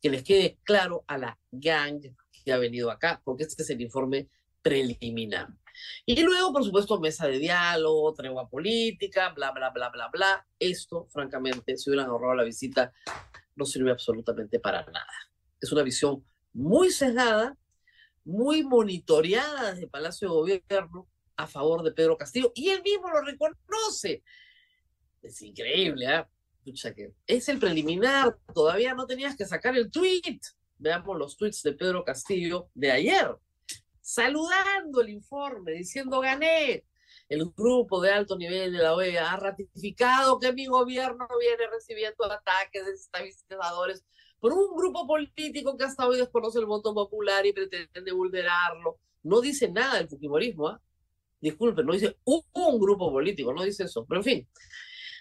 Que 0.00 0.10
les 0.10 0.22
quede 0.22 0.58
claro 0.62 1.04
a 1.08 1.18
la 1.18 1.38
gang 1.50 2.00
que 2.44 2.52
ha 2.52 2.58
venido 2.58 2.90
acá, 2.90 3.20
porque 3.24 3.42
este 3.42 3.62
es 3.62 3.70
el 3.70 3.80
informe 3.80 4.28
preliminar. 4.68 5.48
Y 6.04 6.20
luego, 6.22 6.52
por 6.52 6.64
supuesto, 6.64 7.00
mesa 7.00 7.26
de 7.26 7.38
diálogo, 7.38 8.12
tregua 8.12 8.48
política, 8.48 9.30
bla, 9.30 9.50
bla, 9.52 9.70
bla, 9.70 9.88
bla, 9.88 10.08
bla. 10.08 10.46
Esto, 10.58 11.06
francamente, 11.10 11.76
si 11.76 11.88
hubieran 11.88 12.10
ahorrado 12.10 12.34
la 12.34 12.44
visita, 12.44 12.92
no 13.56 13.64
sirve 13.64 13.90
absolutamente 13.90 14.60
para 14.60 14.84
nada. 14.86 15.12
Es 15.60 15.72
una 15.72 15.82
visión 15.82 16.24
muy 16.52 16.90
sesgada, 16.90 17.56
muy 18.24 18.62
monitoreada 18.62 19.72
desde 19.72 19.88
Palacio 19.88 20.28
de 20.28 20.34
Gobierno 20.34 21.08
a 21.36 21.46
favor 21.46 21.82
de 21.82 21.92
Pedro 21.92 22.18
Castillo, 22.18 22.52
y 22.54 22.68
él 22.68 22.82
mismo 22.82 23.08
lo 23.08 23.22
reconoce. 23.22 24.24
Es 25.22 25.40
increíble, 25.40 26.06
¿ah? 26.08 26.28
que 26.64 27.14
es 27.26 27.48
el 27.48 27.58
preliminar, 27.58 28.36
todavía 28.52 28.92
no 28.92 29.06
tenías 29.06 29.36
que 29.36 29.46
sacar 29.46 29.76
el 29.76 29.90
tweet. 29.90 30.40
Veamos 30.76 31.16
los 31.16 31.36
tweets 31.36 31.62
de 31.62 31.72
Pedro 31.72 32.04
Castillo 32.04 32.68
de 32.74 32.90
ayer 32.90 33.36
saludando 34.08 35.02
el 35.02 35.10
informe, 35.10 35.72
diciendo 35.72 36.20
gané. 36.20 36.82
El 37.28 37.44
grupo 37.54 38.00
de 38.00 38.10
alto 38.10 38.38
nivel 38.38 38.72
de 38.72 38.78
la 38.78 38.94
OEA 38.94 39.32
ha 39.32 39.36
ratificado 39.36 40.38
que 40.38 40.50
mi 40.54 40.64
gobierno 40.64 41.28
viene 41.38 41.66
recibiendo 41.70 42.24
ataques 42.24 42.86
desestabilizadores 42.86 44.02
por 44.40 44.54
un 44.54 44.74
grupo 44.74 45.06
político 45.06 45.76
que 45.76 45.84
hasta 45.84 46.06
hoy 46.06 46.16
desconoce 46.16 46.58
el 46.58 46.64
voto 46.64 46.94
popular 46.94 47.44
y 47.44 47.52
pretende 47.52 48.12
vulnerarlo. 48.12 48.98
No 49.24 49.42
dice 49.42 49.70
nada 49.70 49.98
del 49.98 50.08
fujimorismo, 50.08 50.68
¿ah? 50.68 50.80
Disculpen, 51.38 51.84
no 51.84 51.92
dice 51.92 52.16
un, 52.24 52.80
grupo 52.80 53.12
político, 53.12 53.52
no 53.52 53.62
dice 53.62 53.84
eso. 53.84 54.06
Pero 54.08 54.20
en 54.20 54.24
fin, 54.24 54.48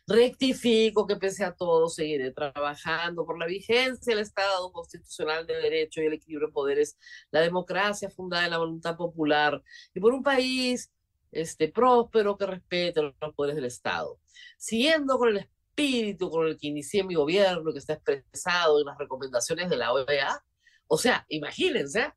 Rectifico 0.07 1.05
que 1.05 1.17
pese 1.17 1.43
a 1.43 1.53
todo 1.53 1.89
seguiré 1.89 2.31
trabajando 2.31 3.25
por 3.25 3.37
la 3.37 3.45
vigencia 3.45 4.15
del 4.15 4.23
Estado 4.23 4.71
constitucional 4.71 5.45
de 5.45 5.55
derecho 5.55 6.01
y 6.01 6.05
el 6.05 6.13
equilibrio 6.13 6.47
de 6.47 6.53
poderes, 6.53 6.97
la 7.29 7.41
democracia 7.41 8.09
fundada 8.09 8.45
en 8.45 8.51
la 8.51 8.57
voluntad 8.57 8.95
popular 8.95 9.61
y 9.93 9.99
por 9.99 10.13
un 10.13 10.23
país 10.23 10.89
este, 11.31 11.67
próspero 11.67 12.37
que 12.37 12.45
respete 12.45 13.01
los 13.01 13.13
poderes 13.35 13.57
del 13.57 13.65
Estado. 13.65 14.17
Siguiendo 14.57 15.17
con 15.17 15.29
el 15.29 15.37
espíritu 15.37 16.29
con 16.29 16.47
el 16.47 16.57
que 16.57 16.67
inicié 16.67 17.03
mi 17.03 17.15
gobierno, 17.15 17.73
que 17.73 17.79
está 17.79 17.93
expresado 17.93 18.79
en 18.79 18.85
las 18.85 18.97
recomendaciones 18.97 19.69
de 19.69 19.75
la 19.75 19.91
OEA, 19.91 20.41
o 20.87 20.97
sea, 20.97 21.25
imagínense, 21.27 22.13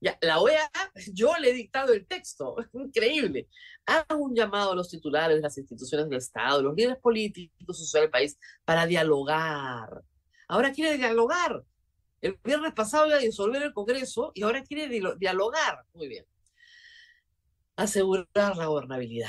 ya, 0.00 0.18
la 0.20 0.40
OEA, 0.40 0.70
yo 1.12 1.36
le 1.38 1.50
he 1.50 1.52
dictado 1.54 1.92
el 1.92 2.06
texto, 2.06 2.56
increíble. 2.74 3.48
Hago 3.86 4.18
un 4.18 4.34
llamado 4.34 4.72
a 4.72 4.74
los 4.74 4.90
titulares 4.90 5.36
de 5.36 5.42
las 5.42 5.56
instituciones 5.56 6.08
del 6.08 6.18
Estado, 6.18 6.62
los 6.62 6.76
líderes 6.76 6.98
políticos, 6.98 7.78
sociales 7.78 8.06
del 8.06 8.10
país, 8.10 8.38
para 8.64 8.86
dialogar. 8.86 10.02
Ahora 10.48 10.72
quiere 10.72 10.96
dialogar. 10.98 11.64
El 12.20 12.38
viernes 12.42 12.72
pasado 12.72 13.06
iba 13.06 13.16
a 13.16 13.20
disolver 13.20 13.62
el 13.62 13.72
Congreso 13.72 14.32
y 14.34 14.42
ahora 14.42 14.62
quiere 14.62 14.88
dialogar. 15.18 15.84
Muy 15.92 16.08
bien. 16.08 16.26
Asegurar 17.76 18.56
la 18.56 18.66
gobernabilidad, 18.66 19.28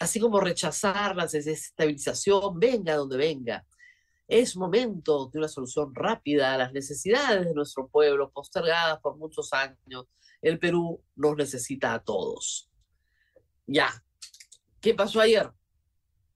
así 0.00 0.18
como 0.18 0.40
rechazar 0.40 1.14
la 1.14 1.26
desestabilización, 1.26 2.58
venga 2.58 2.96
donde 2.96 3.16
venga. 3.18 3.66
Es 4.32 4.56
momento 4.56 5.26
de 5.26 5.40
una 5.40 5.48
solución 5.48 5.94
rápida 5.94 6.54
a 6.54 6.56
las 6.56 6.72
necesidades 6.72 7.44
de 7.44 7.52
nuestro 7.52 7.88
pueblo, 7.88 8.30
postergadas 8.30 8.98
por 9.00 9.18
muchos 9.18 9.52
años. 9.52 10.06
El 10.40 10.58
Perú 10.58 11.04
nos 11.16 11.36
necesita 11.36 11.92
a 11.92 12.02
todos. 12.02 12.70
Ya. 13.66 13.90
¿Qué 14.80 14.94
pasó 14.94 15.20
ayer? 15.20 15.52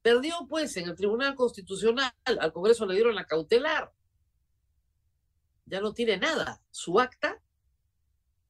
Perdió, 0.03 0.35
pues, 0.47 0.77
en 0.77 0.91
el 0.91 0.95
Tribunal 0.95 1.35
Constitucional. 1.35 2.13
Al 2.27 2.53
Congreso 2.53 2.85
le 2.85 2.97
dieron 2.97 3.15
la 3.15 3.25
cautelar. 3.25 3.91
Ya 5.65 5.81
no 5.81 5.95
tiene 5.95 6.19
nada. 6.19 6.61
Su 6.71 7.01
acta, 7.01 7.43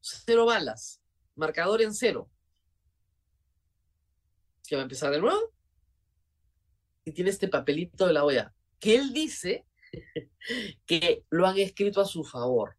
cero 0.00 0.46
balas. 0.46 1.00
Marcador 1.36 1.82
en 1.82 1.94
cero. 1.94 2.28
¿Qué 4.66 4.74
va 4.74 4.82
a 4.82 4.86
empezar 4.86 5.12
de 5.12 5.20
nuevo? 5.20 5.54
Y 7.04 7.12
tiene 7.12 7.30
este 7.30 7.46
papelito 7.46 8.08
de 8.08 8.12
la 8.12 8.24
OEA 8.24 8.55
que 8.78 8.96
él 8.96 9.12
dice 9.12 9.66
que 10.86 11.24
lo 11.30 11.46
han 11.46 11.58
escrito 11.58 12.00
a 12.00 12.06
su 12.06 12.24
favor. 12.24 12.76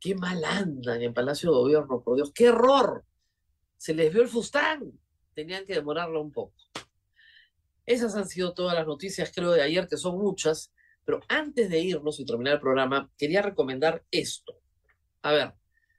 Qué 0.00 0.14
mal 0.14 0.44
andan 0.44 1.02
en 1.02 1.12
Palacio 1.12 1.50
de 1.50 1.56
Gobierno, 1.56 2.02
por 2.02 2.16
Dios, 2.16 2.32
qué 2.32 2.46
error. 2.46 3.04
Se 3.76 3.94
les 3.94 4.12
vio 4.12 4.22
el 4.22 4.28
fustán. 4.28 4.92
Tenían 5.34 5.64
que 5.64 5.74
demorarlo 5.74 6.20
un 6.20 6.32
poco. 6.32 6.54
Esas 7.84 8.14
han 8.16 8.28
sido 8.28 8.54
todas 8.54 8.74
las 8.74 8.86
noticias, 8.86 9.32
creo, 9.34 9.50
de 9.52 9.62
ayer, 9.62 9.88
que 9.88 9.96
son 9.96 10.18
muchas. 10.18 10.72
Pero 11.04 11.20
antes 11.28 11.70
de 11.70 11.80
irnos 11.80 12.20
y 12.20 12.26
terminar 12.26 12.54
el 12.54 12.60
programa, 12.60 13.10
quería 13.16 13.40
recomendar 13.40 14.04
esto. 14.10 14.60
A 15.22 15.32
ver, 15.32 15.54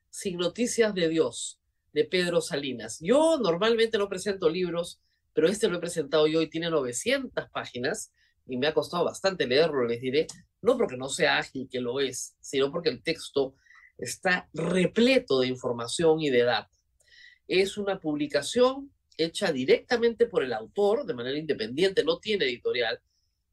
Sin 0.10 0.38
Noticias 0.38 0.94
de 0.94 1.10
Dios, 1.10 1.60
de 1.92 2.06
Pedro 2.06 2.42
Salinas. 2.42 3.00
Yo 3.02 3.39
normalmente 3.39 3.98
no 3.98 4.08
presento 4.08 4.50
libros 4.50 5.02
pero 5.34 5.48
este 5.48 5.68
lo 5.68 5.78
he 5.78 5.80
presentado 5.80 6.28
yo 6.28 6.42
y 6.42 6.50
tiene 6.50 6.70
900 6.70 7.50
páginas 7.50 8.12
y 8.48 8.58
me 8.58 8.68
ha 8.68 8.74
costado 8.74 9.06
bastante 9.06 9.48
leerlo, 9.48 9.86
les 9.86 10.02
diré, 10.02 10.28
no 10.62 10.78
porque 10.78 10.98
no 10.98 11.10
sea 11.10 11.38
ágil, 11.38 11.68
que 11.70 11.80
lo 11.80 12.00
es, 12.00 12.36
sino 12.39 12.72
porque 12.72 12.89
el 12.89 13.04
texto 13.04 13.56
está 13.98 14.50
repleto 14.54 15.39
de 15.39 15.48
información 15.48 16.22
y 16.22 16.30
de 16.30 16.44
datos. 16.44 16.80
Es 17.48 17.78
una 17.78 18.00
publicación 18.00 18.92
hecha 19.18 19.52
directamente 19.52 20.26
por 20.26 20.44
el 20.44 20.54
autor, 20.54 21.06
de 21.06 21.13
manera 21.13 21.38
independiente, 21.38 22.04
no 22.04 22.20
tiene 22.20 22.46
editorial, 22.46 23.02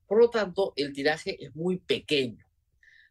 por 0.07 0.21
lo 0.21 0.31
tanto, 0.31 0.73
el 0.77 0.93
tiraje 0.93 1.45
es 1.45 1.55
muy 1.55 1.79
pequeño. 1.79 2.45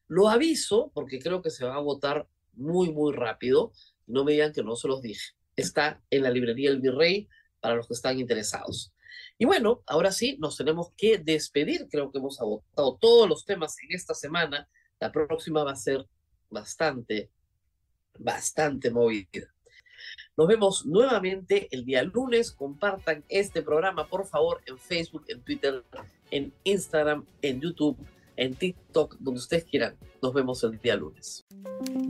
Lo 0.07 0.29
aviso 0.29 0.91
porque 0.93 1.19
creo 1.19 1.41
que 1.41 1.49
se 1.49 1.65
va 1.65 1.75
a 1.75 1.79
votar 1.79 2.27
muy, 2.53 2.91
muy 2.91 3.13
rápido. 3.13 3.73
No 4.07 4.23
me 4.23 4.33
digan 4.33 4.53
que 4.53 4.63
no 4.63 4.75
se 4.75 4.87
los 4.87 5.01
dije. 5.01 5.33
Está 5.55 6.01
en 6.09 6.23
la 6.23 6.29
librería 6.29 6.69
El 6.69 6.79
Virrey, 6.79 7.27
para 7.65 7.77
los 7.77 7.87
que 7.87 7.95
están 7.95 8.19
interesados. 8.19 8.93
Y 9.39 9.45
bueno, 9.45 9.81
ahora 9.87 10.11
sí, 10.11 10.37
nos 10.39 10.55
tenemos 10.55 10.91
que 10.95 11.17
despedir. 11.17 11.87
Creo 11.89 12.11
que 12.11 12.19
hemos 12.19 12.39
agotado 12.39 12.95
todos 13.01 13.27
los 13.27 13.43
temas 13.43 13.75
en 13.81 13.95
esta 13.95 14.13
semana. 14.13 14.69
La 14.99 15.11
próxima 15.11 15.63
va 15.63 15.71
a 15.71 15.75
ser 15.75 16.05
bastante, 16.47 17.31
bastante 18.19 18.91
movida. 18.91 19.51
Nos 20.37 20.47
vemos 20.47 20.85
nuevamente 20.85 21.67
el 21.71 21.85
día 21.85 22.03
lunes. 22.03 22.51
Compartan 22.51 23.25
este 23.29 23.63
programa, 23.63 24.07
por 24.07 24.27
favor, 24.27 24.61
en 24.67 24.77
Facebook, 24.77 25.25
en 25.27 25.41
Twitter, 25.41 25.83
en 26.29 26.53
Instagram, 26.65 27.25
en 27.41 27.61
YouTube, 27.61 27.97
en 28.37 28.55
TikTok, 28.55 29.17
donde 29.19 29.39
ustedes 29.39 29.65
quieran. 29.65 29.95
Nos 30.21 30.33
vemos 30.33 30.63
el 30.63 30.79
día 30.79 30.95
lunes. 30.95 31.45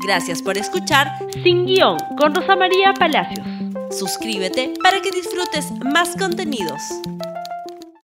Gracias 0.06 0.42
por 0.42 0.58
escuchar 0.58 1.08
Sin 1.44 1.66
Guión 1.66 1.98
con 2.18 2.34
Rosa 2.34 2.56
María 2.56 2.94
Palacios. 2.94 3.46
Suscríbete 3.90 4.74
para 4.82 5.02
que 5.02 5.12
disfrutes 5.12 5.72
más 5.84 6.16
contenidos. 6.18 6.82